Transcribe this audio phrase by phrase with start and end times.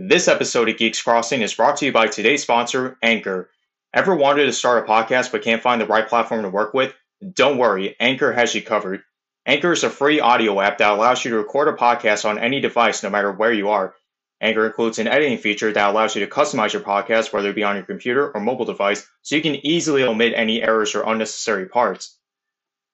[0.00, 3.50] This episode of Geeks Crossing is brought to you by today's sponsor, Anchor.
[3.92, 6.94] Ever wanted to start a podcast but can't find the right platform to work with?
[7.32, 9.02] Don't worry, Anchor has you covered.
[9.44, 12.60] Anchor is a free audio app that allows you to record a podcast on any
[12.60, 13.92] device no matter where you are.
[14.40, 17.64] Anchor includes an editing feature that allows you to customize your podcast, whether it be
[17.64, 21.66] on your computer or mobile device, so you can easily omit any errors or unnecessary
[21.66, 22.16] parts.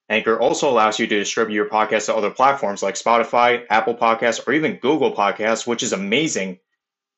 [0.08, 4.48] Anchor also allows you to distribute your podcast to other platforms like Spotify, Apple Podcasts,
[4.48, 6.60] or even Google Podcasts, which is amazing.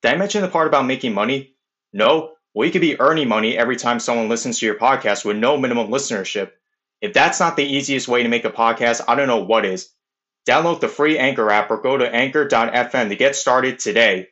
[0.02, 1.54] Did I mention the part about making money?
[1.92, 2.32] No?
[2.54, 5.56] Well, you could be earning money every time someone listens to your podcast with no
[5.56, 6.52] minimum listenership.
[7.00, 9.90] If that's not the easiest way to make a podcast, I don't know what is.
[10.48, 14.28] Download the free Anchor app or go to anchor.fm to get started today.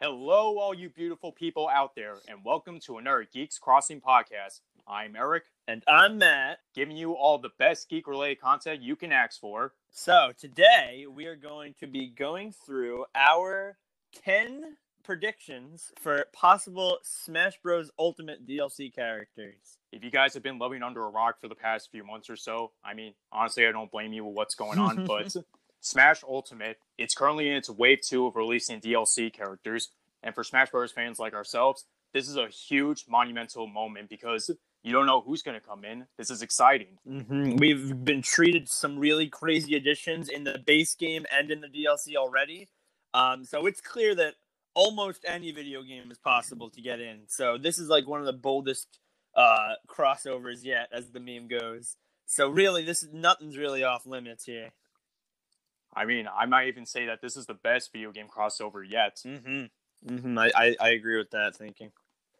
[0.00, 4.60] Hello, all you beautiful people out there, and welcome to another Geeks Crossing podcast.
[4.86, 6.58] I'm Eric, And I'm Matt.
[6.74, 9.74] giving you all the best geek related content you can ask for.
[9.90, 13.76] So today we are going to be going through our
[14.24, 17.90] 10 predictions for possible Smash Bros.
[17.98, 19.78] Ultimate DLC characters.
[19.92, 22.36] If you guys have been living under a rock for the past few months or
[22.36, 25.34] so, I mean, honestly, I don't blame you with what's going on, but
[25.80, 29.90] Smash Ultimate, it's currently in its wave two of releasing DLC characters.
[30.22, 30.92] And for Smash Bros.
[30.92, 34.50] fans like ourselves, this is a huge monumental moment because
[34.82, 36.06] you don't know who's going to come in.
[36.18, 36.98] This is exciting.
[37.08, 37.56] Mm-hmm.
[37.56, 42.16] We've been treated some really crazy additions in the base game and in the DLC
[42.16, 42.68] already.
[43.14, 44.34] Um, so it's clear that
[44.74, 47.20] almost any video game is possible to get in.
[47.28, 48.98] So this is like one of the boldest
[49.34, 51.96] uh, crossovers yet, as the meme goes.
[52.26, 54.70] So really, this is nothing's really off limits here.
[55.94, 59.20] I mean, I might even say that this is the best video game crossover yet.
[59.26, 60.14] Mm-hmm.
[60.14, 60.38] Mm-hmm.
[60.38, 61.92] I, I, I agree with that thinking.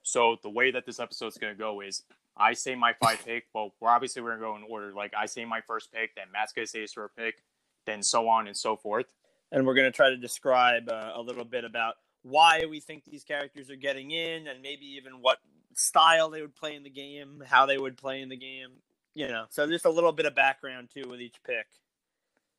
[0.03, 2.03] So the way that this episode's gonna go is
[2.36, 3.45] I say my five pick.
[3.55, 4.92] Well, we're obviously we're gonna go in order.
[4.92, 7.42] Like I say my first pick, then Matt's gonna say his first pick,
[7.86, 9.07] then so on and so forth.
[9.53, 13.05] And we're going to try to describe uh, a little bit about why we think
[13.05, 15.39] these characters are getting in and maybe even what
[15.75, 18.70] style they would play in the game how they would play in the game
[19.14, 21.67] you know so just a little bit of background too with each pick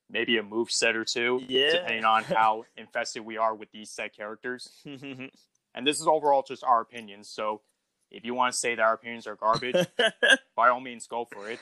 [0.10, 1.72] Maybe a move set or two, Yeah.
[1.72, 4.70] depending on how infested we are with these set characters.
[5.76, 7.28] And this is overall just our opinions.
[7.30, 7.62] So
[8.12, 9.88] if you want to say that our opinions are garbage,
[10.56, 11.60] by all means, go for it.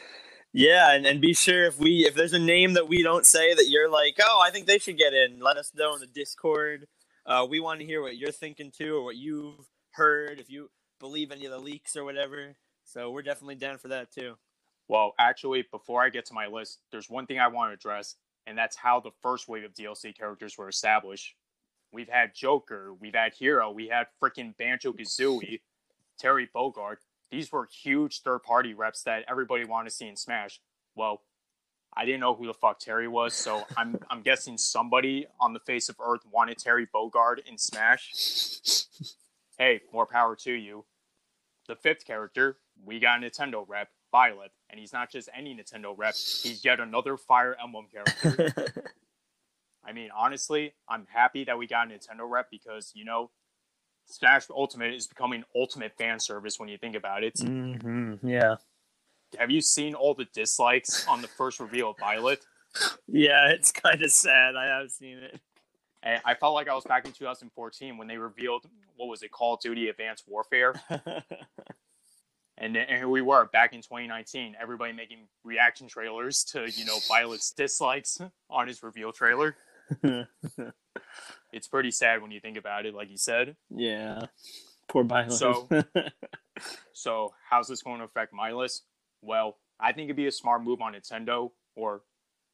[0.54, 3.54] Yeah and, and be sure if we if there's a name that we don't say
[3.54, 6.08] that you're like oh i think they should get in let us know in the
[6.08, 6.88] discord
[7.26, 10.70] uh, we want to hear what you're thinking too or what you've heard if you
[11.00, 14.36] believe any of the leaks or whatever so we're definitely down for that too
[14.88, 18.18] Well, actually, before I get to my list, there's one thing I want to address,
[18.48, 21.36] and that's how the first wave of DLC characters were established.
[21.94, 25.62] We've had Joker, we've had Hero, we had freaking Banjo Kazooie,
[26.20, 26.98] Terry Bogard.
[27.32, 30.60] These were huge third party reps that everybody wanted to see in Smash.
[30.96, 31.22] Well,
[31.96, 35.60] I didn't know who the fuck Terry was, so I'm I'm guessing somebody on the
[35.60, 38.12] face of Earth wanted Terry Bogard in Smash.
[39.58, 40.86] hey, more power to you.
[41.68, 45.94] The fifth character, we got a Nintendo rep, Byleth, and he's not just any Nintendo
[45.96, 48.92] rep, he's yet another Fire Emblem character.
[49.84, 53.32] I mean, honestly, I'm happy that we got a Nintendo rep because, you know,
[54.06, 57.36] Smash Ultimate is becoming ultimate fan service when you think about it.
[57.36, 58.28] mm-hmm.
[58.28, 58.56] yeah
[59.38, 62.42] Have you seen all the dislikes on the first reveal of Byleth?
[63.08, 64.56] Yeah, it's kind of sad.
[64.56, 65.40] I have seen it.
[66.04, 69.32] And I felt like I was back in 2014 when they revealed what was it,
[69.32, 70.74] Call of Duty Advanced Warfare,
[72.58, 76.98] and, and here we were back in 2019, everybody making reaction trailers to you know
[77.10, 79.56] Byleth's dislikes on his reveal trailer.
[81.54, 83.56] It's pretty sad when you think about it, like you said.
[83.70, 84.22] yeah,
[84.88, 85.34] poor Byleth.
[85.34, 85.68] So-
[86.94, 88.84] So how's this going to affect my list?
[89.22, 92.04] Well, I think it'd be a smart move on Nintendo or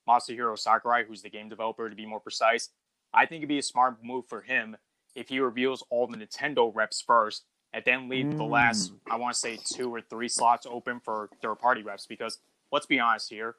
[0.08, 2.70] Masahiro Sakurai, who's the game developer to be more precise.
[3.14, 4.78] I think it'd be a smart move for him
[5.16, 7.44] if he reveals all the Nintendo reps first
[7.74, 8.98] and then leave the last, mm.
[9.12, 12.06] I want to say, two or three slots open for third party reps.
[12.06, 12.40] Because
[12.72, 13.56] let's be honest here,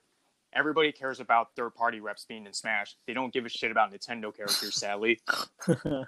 [0.52, 2.96] everybody cares about third party reps being in Smash.
[3.06, 5.20] They don't give a shit about Nintendo characters, sadly.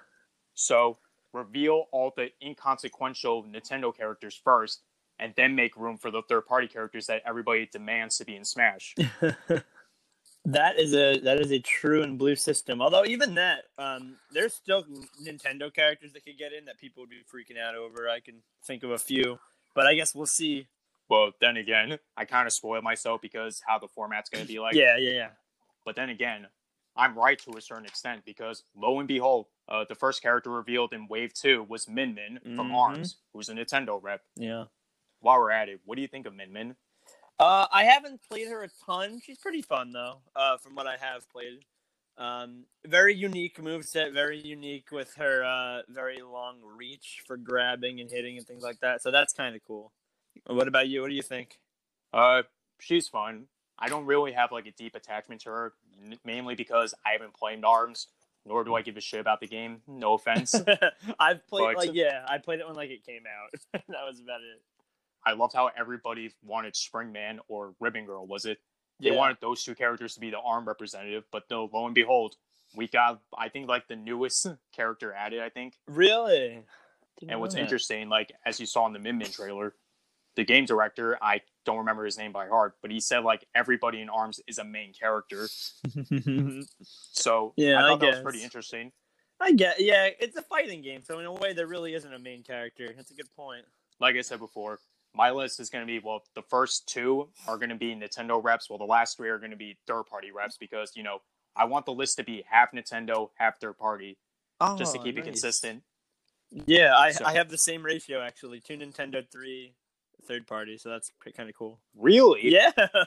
[0.61, 0.99] So
[1.33, 4.83] reveal all the inconsequential Nintendo characters first,
[5.19, 8.45] and then make room for the third party characters that everybody demands to be in
[8.45, 8.95] Smash.
[10.45, 12.83] that is a that is a true and blue system.
[12.83, 14.85] Although even that, um, there's still
[15.23, 18.09] Nintendo characters that could get in that people would be freaking out over.
[18.09, 19.39] I can think of a few,
[19.75, 20.69] but I guess we'll see.
[21.11, 24.59] Well, then again, I kind of spoil myself because how the format's going to be
[24.61, 24.75] like.
[24.75, 25.29] yeah, yeah, yeah.
[25.85, 26.47] But then again,
[26.97, 30.93] I'm right to a certain extent because lo and behold, uh, the first character revealed
[30.93, 32.75] in Wave 2 was Min Min from Mhm.
[32.75, 34.23] ARMS, who's a Nintendo rep.
[34.37, 34.65] Yeah.
[35.21, 36.77] While we're at it, what do you think of Min Min?
[37.39, 39.21] Uh, I haven't played her a ton.
[39.25, 41.65] She's pretty fun though, uh, from what I have played.
[42.19, 48.11] Um, very unique moveset, very unique with her uh, very long reach for grabbing and
[48.11, 49.01] hitting and things like that.
[49.03, 49.93] So that's kind of cool.
[50.47, 51.03] What about you?
[51.03, 51.59] What do you think?
[52.13, 52.43] Uh,
[52.81, 53.45] she's fun.
[53.79, 55.73] I don't really have like a deep attachment to her,
[56.25, 58.09] mainly because I haven't played Arms,
[58.45, 59.81] nor do I give a shit about the game.
[59.87, 60.55] No offense.
[61.19, 63.61] I've played But- like yeah, I played it when like it came out.
[63.89, 64.61] that was about it.
[65.25, 68.59] I loved how everybody wanted Springman or Ribbon Girl, was it?
[69.01, 69.17] They Yeah.
[69.17, 72.37] wanted those two characters to be the ARM representative, but no, lo and behold,
[72.75, 75.41] we got I think like the newest character added.
[75.41, 76.65] I think, Really?
[77.19, 77.61] Didn't and what's that.
[77.63, 79.75] interesting, like as you saw in the Min Min trailer,
[80.37, 84.01] the game director I don't remember his name by heart, but he said like everybody
[84.01, 85.49] in Arms is a main character.
[87.13, 88.93] So Yeah, I I thought that was pretty interesting.
[89.41, 92.19] I get yeah, it's a fighting game, so in a way there really isn't a
[92.19, 92.93] main character.
[92.95, 93.65] That's a good point.
[93.99, 94.79] Like I said before,
[95.15, 98.43] my list is going to be well, the first two are going to be Nintendo
[98.43, 101.21] reps, while the last three are going to be third party reps because you know
[101.57, 104.19] I want the list to be half Nintendo, half third party,
[104.77, 105.83] just to Oh, keep it consistent.
[106.51, 108.61] Yeah, I So- I have the same ratio actually.
[108.61, 109.75] Two Nintendo, three
[110.21, 111.81] third party, so that's kind of cool.
[111.97, 112.49] Really?
[112.51, 112.71] Yeah.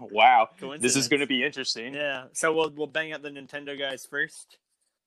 [0.00, 0.48] Wow.
[0.80, 1.94] This is going to be interesting.
[1.94, 2.24] Yeah.
[2.32, 4.58] So we'll we'll bang out the Nintendo guys first.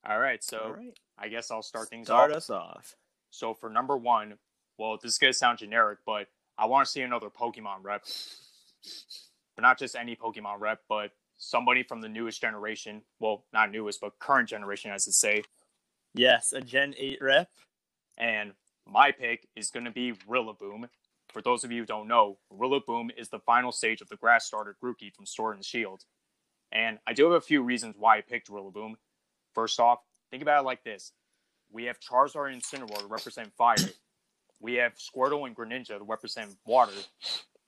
[0.07, 0.41] All right.
[0.41, 0.97] So All right.
[1.17, 2.37] I guess I'll start things Start off.
[2.37, 2.95] us off.
[3.31, 4.35] So for number one,
[4.77, 6.27] well, this is going to sound generic, but
[6.57, 8.03] I want to see another Pokemon rep.
[9.55, 13.01] But not just any Pokemon rep, but somebody from the newest generation.
[13.19, 15.43] Well, not newest, but current generation, as it say.
[16.13, 17.49] Yes, a Gen eight rep.
[18.17, 18.53] And
[18.87, 20.87] my pick is going to be Rillaboom.
[21.31, 24.45] For those of you who don't know, Rillaboom is the final stage of the grass
[24.45, 26.03] starter Grookey from Sword and Shield.
[26.71, 28.93] And I do have a few reasons why I picked Rillaboom.
[29.53, 29.99] First off,
[30.31, 31.11] think about it like this.
[31.71, 33.75] We have Charizard and Incineroar to represent fire.
[34.59, 36.93] We have Squirtle and Greninja to represent water.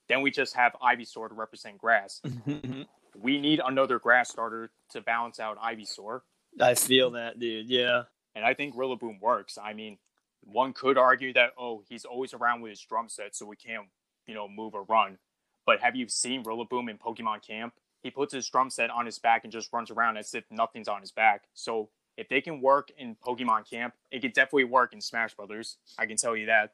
[0.10, 2.20] Then we just have Ivysaur to represent grass.
[2.26, 2.82] Mm-hmm.
[3.16, 6.22] We need another grass starter to balance out Ivysaur.
[6.60, 7.70] I feel that, dude.
[7.70, 8.04] Yeah.
[8.36, 9.58] And I think Rillaboom works.
[9.62, 9.98] I mean,
[10.44, 13.88] one could argue that, oh, he's always around with his drum set, so we can't,
[14.26, 15.18] you know, move or run.
[15.66, 17.74] But have you seen Rillaboom in Pokemon Camp?
[18.04, 20.88] He puts his drum set on his back and just runs around as if nothing's
[20.88, 21.44] on his back.
[21.54, 25.78] So if they can work in Pokemon Camp, it could definitely work in Smash Brothers.
[26.00, 26.74] I can tell you that.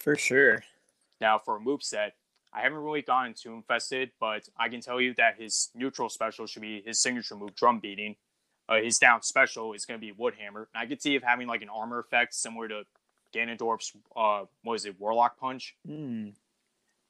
[0.00, 0.62] For sure.
[1.20, 2.14] Now, for a move set
[2.52, 6.46] I haven't really gone into Infested, but I can tell you that his neutral special
[6.46, 8.16] should be his signature move, Drum Beating.
[8.68, 10.66] Uh, his down special is going to be Woodhammer.
[10.74, 12.82] And I could see it having like an armor effect similar to
[13.34, 15.76] Ganondorf's, uh, what is it, Warlock Punch?
[15.86, 16.28] Hmm.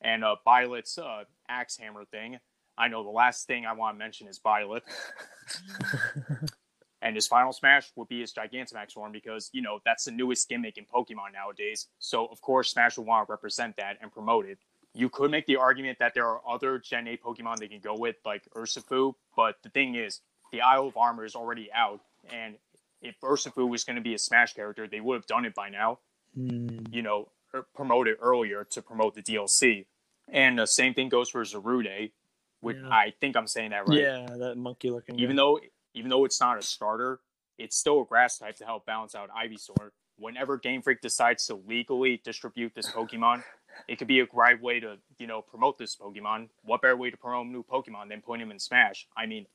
[0.00, 2.38] And uh, Byleth's uh, Axe Hammer thing.
[2.76, 4.82] I know the last thing I want to mention is Byleth.
[7.00, 10.48] And his final smash would be his Gigantamax form because, you know, that's the newest
[10.48, 11.86] gimmick in Pokemon nowadays.
[11.98, 14.58] So, of course, Smash would want to represent that and promote it.
[14.94, 17.96] You could make the argument that there are other Gen 8 Pokemon they can go
[17.96, 20.20] with, like Urshifu, but the thing is,
[20.50, 22.00] the Isle of Armor is already out,
[22.32, 22.56] and
[23.00, 25.68] if Urshifu was going to be a Smash character, they would have done it by
[25.68, 26.00] now,
[26.34, 26.80] Hmm.
[26.90, 29.86] you know, or promote it earlier to promote the DLC.
[30.28, 32.12] And the same thing goes for Zarude,
[32.60, 32.88] which Yeah.
[32.90, 35.18] I think I'm saying that right Yeah, that monkey looking.
[35.18, 35.60] even though
[35.94, 37.20] even though it's not a starter,
[37.56, 39.90] it's still a grass type to help balance out Ivysaur.
[40.16, 43.42] Whenever Game Freak decides to legally distribute this Pokemon,
[43.88, 46.50] it could be a great way to, you know, promote this Pokemon.
[46.62, 49.08] What better way to promote new Pokemon than putting him in Smash?
[49.16, 49.46] I mean,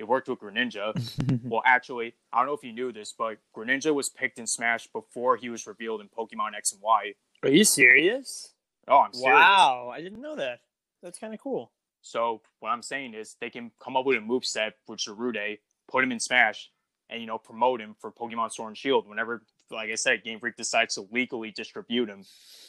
[0.00, 0.94] it worked with Greninja.
[1.44, 4.88] well, actually, I don't know if you knew this, but Greninja was picked in Smash
[4.88, 7.12] before he was revealed in Pokemon X and Y.
[7.42, 8.54] Are you serious?
[8.88, 9.36] Oh, I'm serious.
[9.36, 10.60] Wow, I didn't know that.
[11.02, 11.70] That's kind of cool.
[12.00, 15.58] So what I'm saying is they can come up with a move set for Zarude,
[15.86, 16.70] put him in Smash,
[17.10, 20.40] and you know promote him for Pokemon Sword and Shield whenever, like I said, Game
[20.40, 22.24] Freak decides to legally distribute him.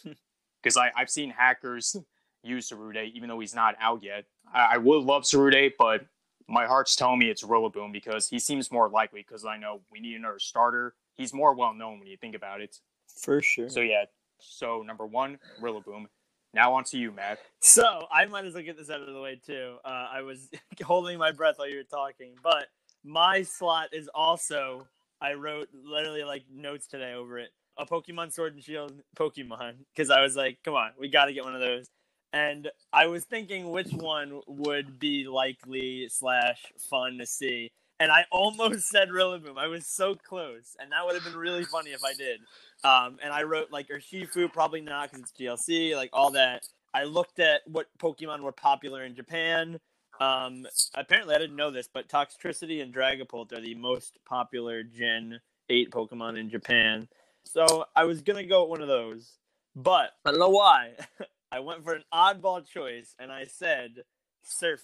[0.63, 1.95] Because I've seen hackers
[2.43, 4.25] use Zarude even though he's not out yet.
[4.53, 6.05] I, I would love Zarude, but
[6.48, 9.25] my heart's telling me it's Rillaboom because he seems more likely.
[9.27, 10.95] Because I know we need another starter.
[11.15, 12.77] He's more well known when you think about it.
[13.21, 13.69] For sure.
[13.69, 14.05] So yeah.
[14.39, 16.05] So number one, Rillaboom.
[16.53, 17.39] Now on to you, Matt.
[17.62, 19.77] So I might as well get this out of the way too.
[19.86, 20.50] Uh, I was
[20.83, 22.67] holding my breath while you were talking, but
[23.03, 24.88] my slot is also.
[25.21, 27.51] I wrote literally like notes today over it.
[27.77, 31.33] A Pokemon Sword and Shield Pokemon because I was like, come on, we got to
[31.33, 31.88] get one of those.
[32.33, 37.71] And I was thinking which one would be likely slash fun to see.
[38.00, 39.57] And I almost said Rillaboom.
[39.57, 42.39] I was so close, and that would have been really funny if I did.
[42.83, 46.63] Um, and I wrote like Urshifu, probably not because it's DLC, like all that.
[46.93, 49.79] I looked at what Pokemon were popular in Japan.
[50.19, 55.39] Um, apparently, I didn't know this, but Toxtricity and Dragapult are the most popular Gen
[55.69, 57.07] 8 Pokemon in Japan.
[57.45, 59.38] So I was going to go with one of those,
[59.75, 60.91] but I don't know why.
[61.51, 64.03] I went for an oddball choice and I said
[64.43, 64.84] Surf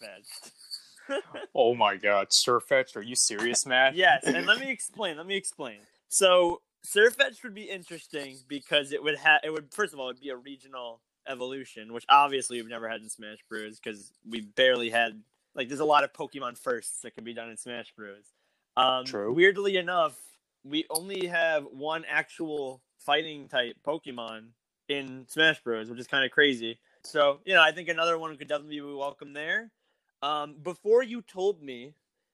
[1.55, 3.95] Oh my god, Surfetch, are you serious, Matt?
[3.95, 5.17] yes, and let me explain.
[5.17, 5.77] Let me explain.
[6.09, 10.21] So Surfetch would be interesting because it would have it would first of all it'd
[10.21, 13.79] be a regional evolution, which obviously we've never had in Smash Bros.
[13.79, 15.21] because we barely had
[15.55, 18.33] like there's a lot of Pokemon firsts that can be done in Smash Bros.
[18.75, 19.33] Um, True.
[19.33, 20.17] Weirdly enough,
[20.63, 24.49] we only have one actual fighting type Pokemon
[24.89, 26.79] in Smash Bros, which is kind of crazy.
[27.03, 29.71] So you know, I think another one could definitely be welcome there.
[30.21, 31.93] Um, before you told me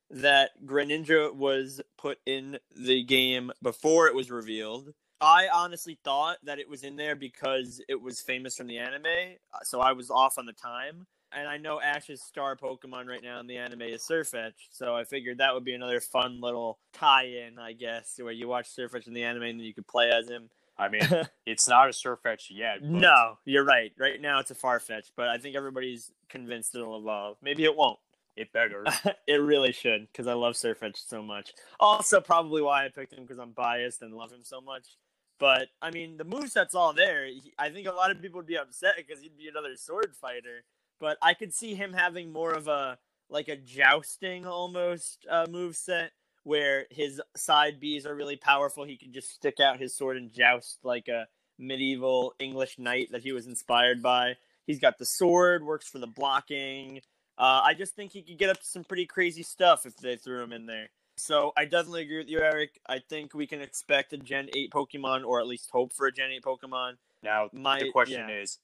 [0.09, 6.59] that Greninja was put in the game before it was revealed, I honestly thought that
[6.59, 9.05] it was in there because it was famous from the anime.
[9.53, 11.07] uh, So I was off on the time.
[11.35, 15.03] And I know Ash's star Pokemon right now in the anime is Surfetch, so I
[15.03, 19.13] figured that would be another fun little tie-in, I guess, where you watch Surfetch in
[19.13, 20.51] the anime and then you could play as him.
[20.77, 21.07] I mean,
[21.45, 22.79] it's not a Surfetch yet.
[22.81, 23.91] but no, you're right.
[23.97, 27.37] Right now it's a Farfetch, but I think everybody's convinced it'll evolve.
[27.41, 27.99] Maybe it won't.
[28.35, 28.83] It better.
[29.27, 31.53] it really should because I love Surfetch so much.
[31.79, 34.97] Also, probably why I picked him because I'm biased and love him so much.
[35.39, 37.27] But I mean, the moveset's all there.
[37.59, 40.63] I think a lot of people would be upset because he'd be another sword fighter.
[40.99, 42.97] But I could see him having more of a
[43.29, 46.11] like a jousting almost uh, move set
[46.43, 48.83] where his side Bs are really powerful.
[48.83, 53.23] He could just stick out his sword and joust like a medieval English knight that
[53.23, 54.35] he was inspired by.
[54.65, 57.01] He's got the sword, works for the blocking.
[57.37, 60.15] Uh, I just think he could get up to some pretty crazy stuff if they
[60.15, 60.89] threw him in there.
[61.17, 62.79] So I definitely agree with you, Eric.
[62.87, 66.11] I think we can expect a Gen 8 Pokemon, or at least hope for a
[66.11, 66.93] Gen 8 Pokemon.
[67.21, 68.41] Now, My- the question yeah.
[68.41, 68.59] is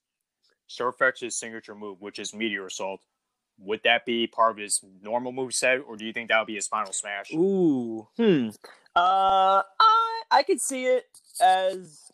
[0.70, 3.02] Surfetch's signature move, which is Meteor Assault,
[3.62, 6.48] would that be part of his normal move set, or do you think that would
[6.48, 7.32] be his final smash?
[7.34, 8.08] Ooh.
[8.18, 8.50] Hmm.
[8.96, 11.06] Uh, I I could see it
[11.42, 12.12] as.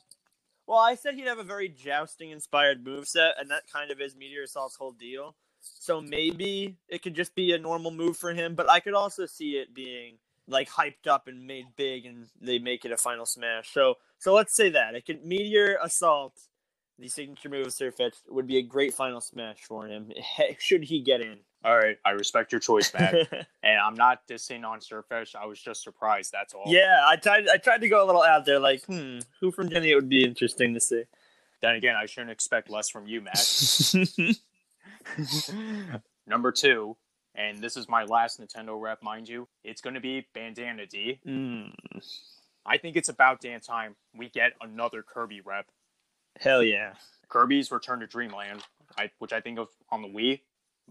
[0.67, 4.01] Well, I said he'd have a very jousting inspired move set, and that kind of
[4.01, 5.35] is Meteor Assault's whole deal.
[5.61, 9.25] So maybe it could just be a normal move for him, but I could also
[9.25, 13.25] see it being like hyped up and made big, and they make it a final
[13.25, 13.71] smash.
[13.71, 16.33] So so let's say that it could Meteor Assault,
[16.97, 20.11] the signature move of Surfetch, would be a great final smash for him.
[20.59, 21.37] Should he get in?
[21.63, 23.15] All right, I respect your choice, Matt.
[23.63, 25.35] and I'm not dissing on Surfetch.
[25.35, 26.31] I was just surprised.
[26.31, 26.63] That's all.
[26.67, 27.47] Yeah, I tried.
[27.49, 30.09] I tried to go a little out there, like, hmm, who from Gen 8 would
[30.09, 31.03] be interesting to see.
[31.61, 33.39] Then again, I shouldn't expect less from you, Matt.
[36.27, 36.97] Number two,
[37.33, 39.47] and this is my last Nintendo rep, mind you.
[39.63, 41.19] It's going to be Bandana Dee.
[41.27, 41.71] Mm,
[42.65, 45.67] I think it's about damn time we get another Kirby rep.
[46.39, 46.93] hell yeah.
[47.29, 48.63] Kirby's Return to Dreamland,
[48.97, 50.41] I, which I think of on the Wii.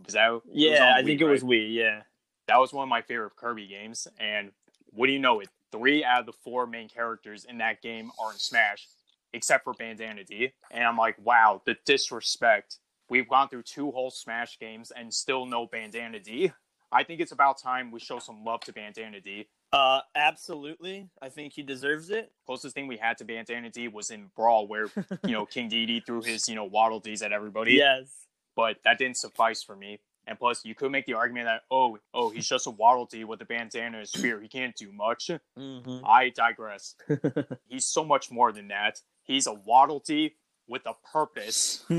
[0.04, 0.28] Was that?
[0.28, 1.58] it was Yeah, I the think Wii, it was we.
[1.66, 2.02] Yeah.
[2.48, 4.06] That was one of my favorite Kirby games.
[4.18, 4.50] And
[4.90, 5.40] what do you know?
[5.40, 8.86] It three out of the four main characters in that game are in Smash,
[9.32, 10.52] except for Bandana Dee.
[10.70, 12.78] And I'm like, wow, the disrespect.
[13.10, 16.52] We've gone through two whole Smash games and still no Bandana Dee.
[16.92, 19.48] I think it's about time we show some love to Bandana Dee.
[19.74, 21.08] Uh, absolutely.
[21.20, 22.30] I think he deserves it.
[22.46, 24.86] Closest thing we had to Bandana Dee was in Brawl, where
[25.26, 27.74] you know King Dedede threw his you know Waddle Dees at everybody.
[27.74, 28.26] Yes.
[28.56, 30.00] but that didn't suffice for me.
[30.26, 33.24] And plus, you could make the argument that oh, oh, he's just a Waddle Dee
[33.24, 34.40] with a bandana and a spear.
[34.40, 35.30] He can't do much.
[35.56, 36.94] hmm I digress.
[37.68, 39.00] He's so much more than that.
[39.24, 40.36] He's a Waddle Dee
[40.68, 41.84] with a purpose.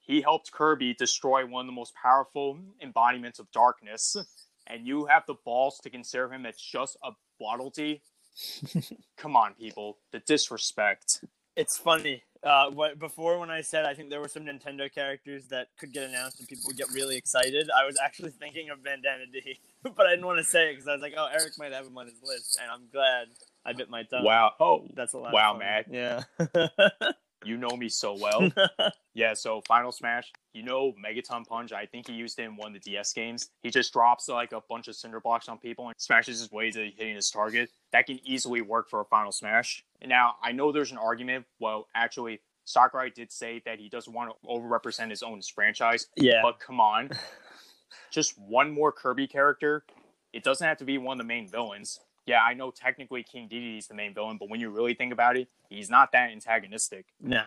[0.00, 4.16] He helped Kirby destroy one of the most powerful embodiments of darkness,
[4.68, 7.10] and you have the balls to consider him as just a
[7.40, 8.02] Waddle Dee.
[9.16, 9.98] Come on, people.
[10.12, 11.24] The disrespect.
[11.56, 12.22] it's funny.
[12.44, 15.92] Uh, what before when I said I think there were some Nintendo characters that could
[15.92, 19.58] get announced and people would get really excited, I was actually thinking of Bandana Dee,
[19.82, 21.86] but I didn't want to say it because I was like, oh, Eric might have
[21.86, 23.26] him on his list, and I'm glad
[23.66, 24.24] I bit my tongue.
[24.24, 24.52] Wow.
[24.60, 25.32] Oh, That's a lot.
[25.32, 25.66] Wow, of fun.
[25.66, 25.86] Matt.
[25.90, 27.12] Yeah.
[27.44, 28.50] you know me so well.
[29.18, 32.68] Yeah, so Final Smash, you know Megaton Punch, I think he used it in one
[32.68, 33.50] of the DS games.
[33.64, 36.70] He just drops like a bunch of cinder blocks on people and smashes his way
[36.70, 37.68] to hitting his target.
[37.90, 39.84] That can easily work for a Final Smash.
[40.00, 44.12] And now, I know there's an argument, well, actually, Sakurai did say that he doesn't
[44.12, 46.40] want to overrepresent his own franchise, yeah.
[46.40, 47.10] but come on.
[48.12, 49.82] just one more Kirby character.
[50.32, 51.98] It doesn't have to be one of the main villains.
[52.28, 55.14] Yeah, I know technically King Dedede is the main villain, but when you really think
[55.14, 57.06] about it, he's not that antagonistic.
[57.20, 57.44] Nah,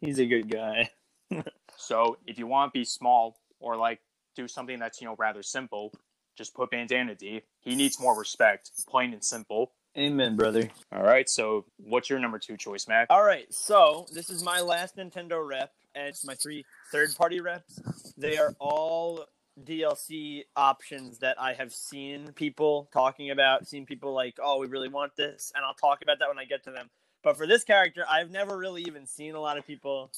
[0.00, 0.90] he's a good guy.
[1.78, 4.00] So if you want to be small or like
[4.36, 5.90] do something that's you know rather simple,
[6.36, 7.42] just put Bandana Dee.
[7.60, 9.72] He needs more respect, plain and simple.
[9.96, 10.68] Amen, brother.
[10.94, 11.28] All right.
[11.28, 13.06] So what's your number two choice, Mac?
[13.08, 17.80] All right, so this is my last Nintendo rep, and it's my three third-party reps.
[18.16, 19.26] They are all
[19.62, 24.88] DLC options that I have seen people talking about, seen people like, "Oh, we really
[24.88, 26.90] want this," and I'll talk about that when I get to them.
[27.22, 30.10] But for this character, I've never really even seen a lot of people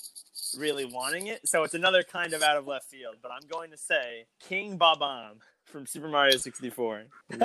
[0.57, 3.17] really wanting it, so it's another kind of out of left field.
[3.23, 5.41] But I'm going to say King Bob-omb.
[5.65, 7.05] from Super Mario 64.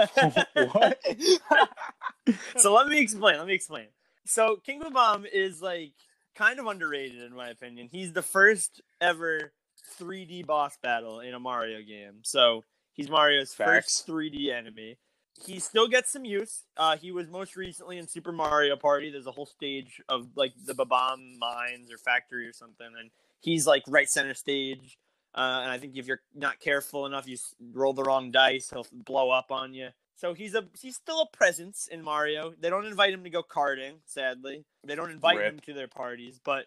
[0.72, 1.02] what?
[2.58, 3.38] so let me explain.
[3.38, 3.88] Let me explain.
[4.26, 5.94] So King Bomb is like
[6.36, 7.90] kind of underrated in my opinion.
[7.92, 9.52] He's the first ever
[10.00, 12.20] 3D boss battle in a Mario game.
[12.24, 14.02] So he's Mario's Facts.
[14.04, 14.98] first 3D enemy.
[15.46, 16.64] He still gets some use.
[16.76, 19.10] Uh, he was most recently in Super Mario Party.
[19.10, 23.10] There's a whole stage of like the Bob-omb mines or factory or something, and
[23.40, 24.98] he's like right center stage.
[25.34, 27.38] Uh, and I think if you're not careful enough, you
[27.74, 29.90] roll the wrong dice, he'll blow up on you.
[30.20, 32.54] So he's a he's still a presence in Mario.
[32.60, 34.66] They don't invite him to go karting, sadly.
[34.84, 35.54] They don't invite Rip.
[35.54, 36.66] him to their parties, but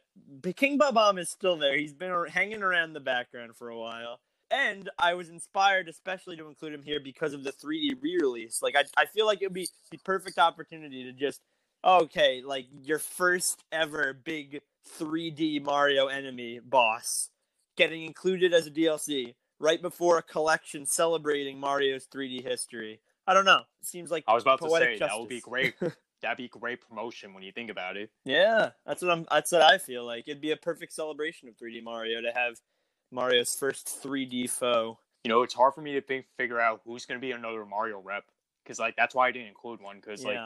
[0.56, 1.76] King Bob-omb is still there.
[1.76, 4.20] He's been hanging around the background for a while.
[4.50, 8.62] And I was inspired especially to include him here because of the 3D re-release.
[8.62, 11.42] Like I, I feel like it would be the perfect opportunity to just
[11.84, 14.62] okay, like your first ever big
[14.98, 17.28] 3D Mario enemy boss
[17.76, 23.00] getting included as a DLC right before a collection celebrating Mario's 3D history.
[23.26, 23.60] I don't know.
[23.80, 25.74] It seems like I was about to say that would be great.
[26.22, 28.10] That'd be great promotion when you think about it.
[28.24, 29.26] Yeah, that's what I'm.
[29.30, 30.28] That's what I feel like.
[30.28, 32.60] It'd be a perfect celebration of 3D Mario to have
[33.10, 34.98] Mario's first 3D foe.
[35.24, 37.64] You know, it's hard for me to think, figure out who's going to be another
[37.64, 38.24] Mario rep
[38.64, 40.38] because, like, that's why I didn't include one because, like,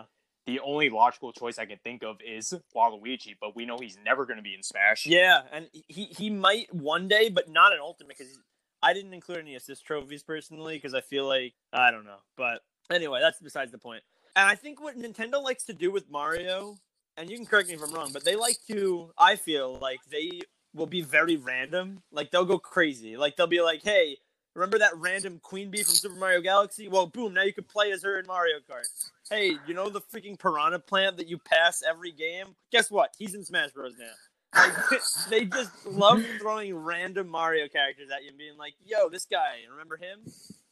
[0.46, 4.24] the only logical choice I can think of is Waluigi, but we know he's never
[4.26, 5.06] going to be in Smash.
[5.06, 8.38] yeah, and he he might one day, but not in Ultimate because
[8.82, 12.18] I didn't include any assist trophies personally because I feel like I don't know.
[12.36, 14.02] But anyway, that's besides the point.
[14.34, 16.76] And I think what Nintendo likes to do with Mario,
[17.16, 19.10] and you can correct me if I'm wrong, but they like to.
[19.18, 20.40] I feel like they
[20.74, 22.02] will be very random.
[22.12, 23.16] Like they'll go crazy.
[23.16, 24.18] Like they'll be like, "Hey,
[24.54, 26.88] remember that random Queen Bee from Super Mario Galaxy?
[26.88, 27.32] Well, boom!
[27.34, 28.86] Now you can play as her in Mario Kart."
[29.30, 32.54] Hey, you know the freaking piranha plant that you pass every game?
[32.70, 33.14] Guess what?
[33.18, 33.94] He's in Smash Bros.
[33.98, 34.12] now.
[34.54, 34.72] Like,
[35.28, 39.64] they just love throwing random Mario characters at you and being like, "Yo, this guy,
[39.70, 40.20] remember him?"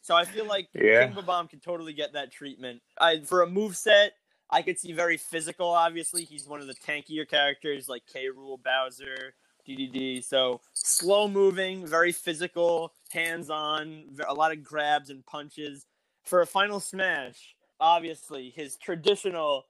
[0.01, 1.07] So I feel like Yeah.
[1.07, 2.83] King Bob-omb can totally get that treatment.
[2.99, 4.13] I for a move set,
[4.51, 5.69] I could see very physical.
[5.69, 8.27] Obviously, he's one of the tankier characters like K.
[8.29, 9.35] Rool, Bowser,
[9.67, 10.23] DDD.
[10.23, 15.87] So slow moving, very physical, hands on, a lot of grabs and punches.
[16.25, 19.67] For a final smash, obviously his traditional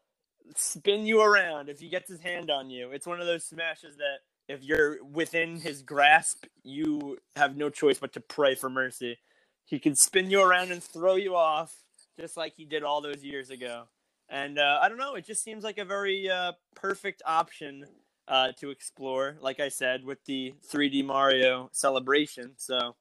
[0.57, 2.91] spin you around if he gets his hand on you.
[2.91, 7.99] It's one of those smashes that if you're within his grasp, you have no choice
[7.99, 9.19] but to pray for mercy.
[9.65, 11.75] He can spin you around and throw you off,
[12.19, 13.85] just like he did all those years ago.
[14.29, 17.87] And uh, I don't know, it just seems like a very uh, perfect option
[18.29, 22.53] uh, to explore, like I said, with the 3D Mario celebration.
[22.57, 22.97] So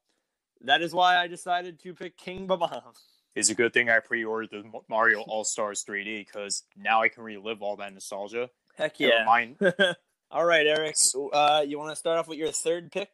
[0.62, 2.96] that is why I decided to pick King Bob-omb.
[3.36, 7.24] It's a good thing I pre-ordered the Mario All Stars 3D because now I can
[7.24, 8.50] relive all that nostalgia.
[8.78, 9.24] Heck yeah.
[9.26, 9.58] mind.
[10.32, 10.94] all right, Eric.
[10.98, 13.10] So, Uh, you want to start off with your third pick?